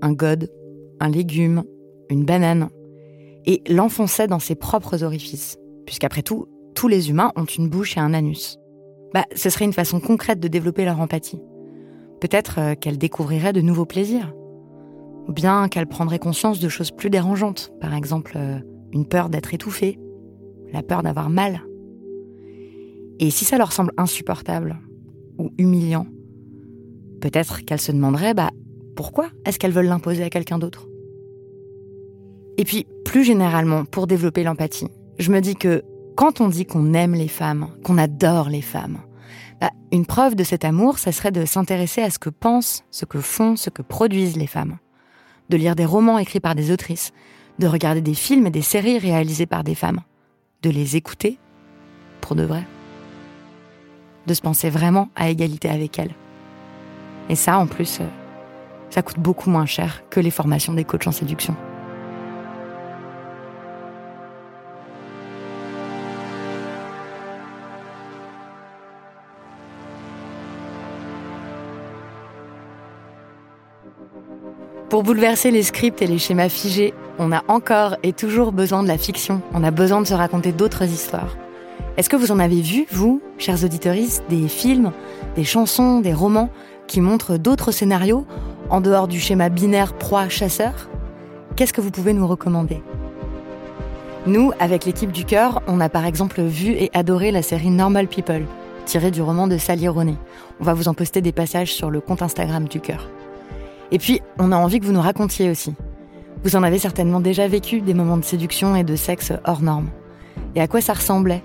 un 0.00 0.12
god, 0.12 0.50
un 0.98 1.10
légume, 1.10 1.62
une 2.08 2.24
banane, 2.24 2.70
et 3.44 3.62
l'enfonçaient 3.68 4.28
dans 4.28 4.38
ses 4.38 4.54
propres 4.54 5.02
orifices, 5.04 5.58
puisqu'après 5.84 6.22
tout, 6.22 6.46
tous 6.74 6.88
les 6.88 7.10
humains 7.10 7.32
ont 7.36 7.44
une 7.44 7.68
bouche 7.68 7.98
et 7.98 8.00
un 8.00 8.14
anus, 8.14 8.58
bah, 9.14 9.24
ce 9.34 9.50
serait 9.50 9.64
une 9.64 9.72
façon 9.72 10.00
concrète 10.00 10.40
de 10.40 10.48
développer 10.48 10.84
leur 10.84 11.00
empathie. 11.00 11.40
Peut-être 12.20 12.58
euh, 12.58 12.74
qu'elle 12.74 12.98
découvrirait 12.98 13.52
de 13.52 13.60
nouveaux 13.60 13.86
plaisirs, 13.86 14.34
ou 15.26 15.32
bien 15.32 15.68
qu'elle 15.68 15.86
prendrait 15.86 16.18
conscience 16.18 16.60
de 16.60 16.68
choses 16.68 16.90
plus 16.90 17.10
dérangeantes, 17.10 17.72
par 17.80 17.94
exemple 17.94 18.32
euh, 18.36 18.58
une 18.92 19.06
peur 19.06 19.28
d'être 19.28 19.54
étouffée, 19.54 19.98
la 20.72 20.82
peur 20.82 21.02
d'avoir 21.02 21.30
mal. 21.30 21.62
Et 23.18 23.30
si 23.30 23.44
ça 23.44 23.58
leur 23.58 23.72
semble 23.72 23.92
insupportable 23.96 24.78
ou 25.38 25.50
humiliant, 25.58 26.06
peut-être 27.20 27.64
qu'elles 27.64 27.80
se 27.80 27.92
demanderaient 27.92 28.34
bah, 28.34 28.50
pourquoi 28.96 29.28
est-ce 29.44 29.58
qu'elles 29.58 29.72
veulent 29.72 29.86
l'imposer 29.86 30.22
à 30.22 30.30
quelqu'un 30.30 30.58
d'autre? 30.58 30.88
Et 32.56 32.64
puis, 32.64 32.86
plus 33.04 33.22
généralement, 33.22 33.84
pour 33.84 34.06
développer 34.06 34.42
l'empathie, 34.42 34.88
je 35.18 35.30
me 35.30 35.40
dis 35.40 35.54
que 35.54 35.82
quand 36.18 36.40
on 36.40 36.48
dit 36.48 36.66
qu'on 36.66 36.94
aime 36.94 37.14
les 37.14 37.28
femmes, 37.28 37.68
qu'on 37.84 37.96
adore 37.96 38.48
les 38.48 38.60
femmes, 38.60 38.98
bah, 39.60 39.70
une 39.92 40.04
preuve 40.04 40.34
de 40.34 40.42
cet 40.42 40.64
amour, 40.64 40.98
ça 40.98 41.12
serait 41.12 41.30
de 41.30 41.44
s'intéresser 41.44 42.02
à 42.02 42.10
ce 42.10 42.18
que 42.18 42.28
pensent, 42.28 42.82
ce 42.90 43.04
que 43.04 43.20
font, 43.20 43.54
ce 43.54 43.70
que 43.70 43.82
produisent 43.82 44.36
les 44.36 44.48
femmes. 44.48 44.78
De 45.48 45.56
lire 45.56 45.76
des 45.76 45.84
romans 45.84 46.18
écrits 46.18 46.40
par 46.40 46.56
des 46.56 46.72
autrices, 46.72 47.12
de 47.60 47.68
regarder 47.68 48.00
des 48.00 48.14
films 48.14 48.48
et 48.48 48.50
des 48.50 48.62
séries 48.62 48.98
réalisées 48.98 49.46
par 49.46 49.62
des 49.62 49.76
femmes, 49.76 50.00
de 50.62 50.70
les 50.70 50.96
écouter 50.96 51.38
pour 52.20 52.34
de 52.34 52.42
vrai, 52.42 52.66
de 54.26 54.34
se 54.34 54.42
penser 54.42 54.70
vraiment 54.70 55.10
à 55.14 55.30
égalité 55.30 55.68
avec 55.68 56.00
elles. 56.00 56.16
Et 57.28 57.36
ça, 57.36 57.60
en 57.60 57.68
plus, 57.68 58.00
euh, 58.00 58.06
ça 58.90 59.02
coûte 59.02 59.20
beaucoup 59.20 59.50
moins 59.50 59.66
cher 59.66 60.02
que 60.10 60.18
les 60.18 60.32
formations 60.32 60.74
des 60.74 60.82
coachs 60.82 61.06
en 61.06 61.12
séduction. 61.12 61.54
Pour 74.88 75.02
bouleverser 75.02 75.50
les 75.50 75.62
scripts 75.62 76.00
et 76.00 76.06
les 76.06 76.18
schémas 76.18 76.48
figés, 76.48 76.94
on 77.18 77.30
a 77.30 77.42
encore 77.48 77.96
et 78.02 78.12
toujours 78.12 78.52
besoin 78.52 78.82
de 78.82 78.88
la 78.88 78.96
fiction. 78.96 79.42
On 79.52 79.62
a 79.62 79.70
besoin 79.70 80.00
de 80.00 80.06
se 80.06 80.14
raconter 80.14 80.52
d'autres 80.52 80.84
histoires. 80.84 81.36
Est-ce 81.98 82.08
que 82.08 82.16
vous 82.16 82.32
en 82.32 82.38
avez 82.38 82.60
vu, 82.62 82.86
vous, 82.90 83.20
chers 83.38 83.64
auditeurs, 83.64 83.96
des 84.30 84.48
films, 84.48 84.92
des 85.36 85.44
chansons, 85.44 86.00
des 86.00 86.14
romans 86.14 86.48
qui 86.86 87.00
montrent 87.00 87.36
d'autres 87.36 87.72
scénarios 87.72 88.24
en 88.70 88.80
dehors 88.80 89.08
du 89.08 89.20
schéma 89.20 89.48
binaire 89.48 89.92
proie-chasseur? 89.92 90.88
Qu'est-ce 91.56 91.72
que 91.72 91.80
vous 91.80 91.90
pouvez 91.90 92.12
nous 92.12 92.26
recommander? 92.26 92.82
Nous, 94.26 94.52
avec 94.60 94.84
l'équipe 94.84 95.12
du 95.12 95.24
cœur, 95.24 95.60
on 95.66 95.80
a 95.80 95.88
par 95.88 96.06
exemple 96.06 96.40
vu 96.40 96.70
et 96.70 96.90
adoré 96.94 97.30
la 97.30 97.42
série 97.42 97.70
Normal 97.70 98.06
People, 98.06 98.46
tirée 98.86 99.10
du 99.10 99.20
roman 99.20 99.48
de 99.48 99.58
Sally 99.58 99.88
Rooney. 99.88 100.16
On 100.60 100.64
va 100.64 100.74
vous 100.74 100.88
en 100.88 100.94
poster 100.94 101.20
des 101.20 101.32
passages 101.32 101.74
sur 101.74 101.90
le 101.90 102.00
compte 102.00 102.22
Instagram 102.22 102.68
du 102.68 102.80
cœur. 102.80 103.08
Et 103.90 103.98
puis, 103.98 104.20
on 104.38 104.52
a 104.52 104.56
envie 104.56 104.80
que 104.80 104.84
vous 104.84 104.92
nous 104.92 105.00
racontiez 105.00 105.50
aussi. 105.50 105.74
Vous 106.44 106.56
en 106.56 106.62
avez 106.62 106.78
certainement 106.78 107.20
déjà 107.20 107.48
vécu 107.48 107.80
des 107.80 107.94
moments 107.94 108.16
de 108.16 108.24
séduction 108.24 108.76
et 108.76 108.84
de 108.84 108.96
sexe 108.96 109.32
hors 109.44 109.62
normes. 109.62 109.88
Et 110.54 110.60
à 110.60 110.68
quoi 110.68 110.80
ça 110.80 110.92
ressemblait? 110.92 111.42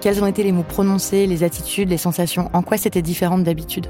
Quels 0.00 0.22
ont 0.22 0.26
été 0.26 0.42
les 0.42 0.52
mots 0.52 0.62
prononcés, 0.62 1.26
les 1.26 1.44
attitudes, 1.44 1.90
les 1.90 1.98
sensations? 1.98 2.48
En 2.52 2.62
quoi 2.62 2.78
c'était 2.78 3.02
différent 3.02 3.38
d'habitude? 3.38 3.86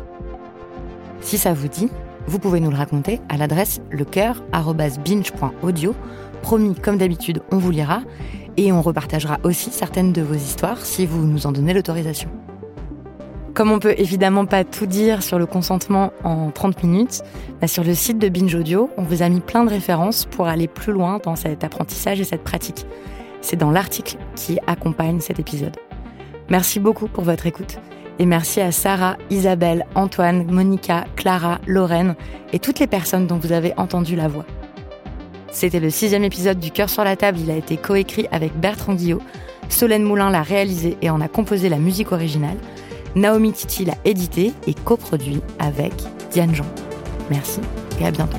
Si 1.21 1.39
ça 1.39 1.53
vous 1.53 1.69
dit, 1.69 1.89
vous 2.27 2.39
pouvez 2.39 2.61
nous 2.61 2.71
le 2.71 2.77
raconter 2.77 3.21
à 3.29 3.37
l'adresse 3.37 3.81
lecoeur.binge.audio. 3.91 5.95
Promis, 6.43 6.75
comme 6.75 6.97
d'habitude, 6.97 7.43
on 7.53 7.59
vous 7.59 7.71
lira 7.71 8.01
et 8.57 8.73
on 8.73 8.83
repartagera 8.83 9.39
aussi 9.45 9.71
certaines 9.71 10.13
de 10.13 10.23
vos 10.23 10.35
histoires 10.35 10.85
si 10.85 11.07
vous 11.07 11.25
nous 11.25 11.47
en 11.47 11.53
donnez 11.53 11.75
l'autorisation. 11.75 12.29
Comme 13.55 13.73
on 13.73 13.79
peut 13.81 13.95
évidemment 13.99 14.47
pas 14.47 14.65
tout 14.65 14.87
dire 14.87 15.23
sur 15.23 15.39
le 15.39 15.47
consentement 15.47 16.13
en 16.23 16.51
30 16.51 16.85
minutes, 16.85 17.23
bah, 17.61 17.67
sur 17.67 17.83
le 17.83 17.95
site 17.95 18.19
de 18.19 18.29
Binge 18.29 18.55
Audio, 18.55 18.91
on 18.97 19.03
vous 19.03 19.23
a 19.23 19.29
mis 19.29 19.41
plein 19.41 19.65
de 19.65 19.71
références 19.71 20.25
pour 20.25 20.47
aller 20.47 20.69
plus 20.69 20.93
loin 20.93 21.21
dans 21.23 21.37
cet 21.37 21.65
apprentissage 21.65 22.21
et 22.21 22.25
cette 22.25 22.45
pratique. 22.45 22.87
C'est 23.41 23.57
dans 23.57 23.71
l'article 23.71 24.17
qui 24.37 24.59
accompagne 24.67 25.21
cet 25.21 25.41
épisode. 25.41 25.77
Merci 26.49 26.79
beaucoup 26.79 27.09
pour 27.09 27.25
votre 27.25 27.47
écoute 27.47 27.79
et 28.21 28.27
merci 28.27 28.61
à 28.61 28.71
Sarah, 28.71 29.17
Isabelle, 29.31 29.87
Antoine, 29.95 30.45
Monica, 30.51 31.05
Clara, 31.17 31.59
Lorraine 31.67 32.15
et 32.53 32.59
toutes 32.59 32.79
les 32.79 32.87
personnes 32.87 33.27
dont 33.27 33.39
vous 33.39 33.53
avez 33.53 33.73
entendu 33.77 34.15
la 34.15 34.29
voix. 34.29 34.45
C'était 35.51 35.81
le 35.81 35.91
sixième 35.91 36.23
épisode 36.23 36.61
du 36.61 36.71
Cœur 36.71 36.89
sur 36.89 37.03
la 37.03 37.17
table. 37.17 37.39
Il 37.41 37.51
a 37.51 37.57
été 37.57 37.77
coécrit 37.77 38.29
avec 38.31 38.55
Bertrand 38.59 38.95
Guillot. 38.95 39.21
Solène 39.69 40.05
Moulin 40.05 40.31
l'a 40.31 40.43
réalisé 40.43 40.97
et 41.03 41.11
en 41.11 41.21
a 41.21 41.29
composé 41.29 41.69
la 41.69 41.79
musique 41.79 42.13
originale. 42.13 42.57
Naomi 43.14 43.53
Titi 43.53 43.85
l'a 43.85 43.94
édité 44.05 44.53
et 44.66 44.75
coproduit 44.75 45.40
avec 45.59 45.92
Diane 46.31 46.55
Jean. 46.55 46.66
Merci 47.31 47.61
et 48.01 48.07
à 48.07 48.11
bientôt. 48.11 48.38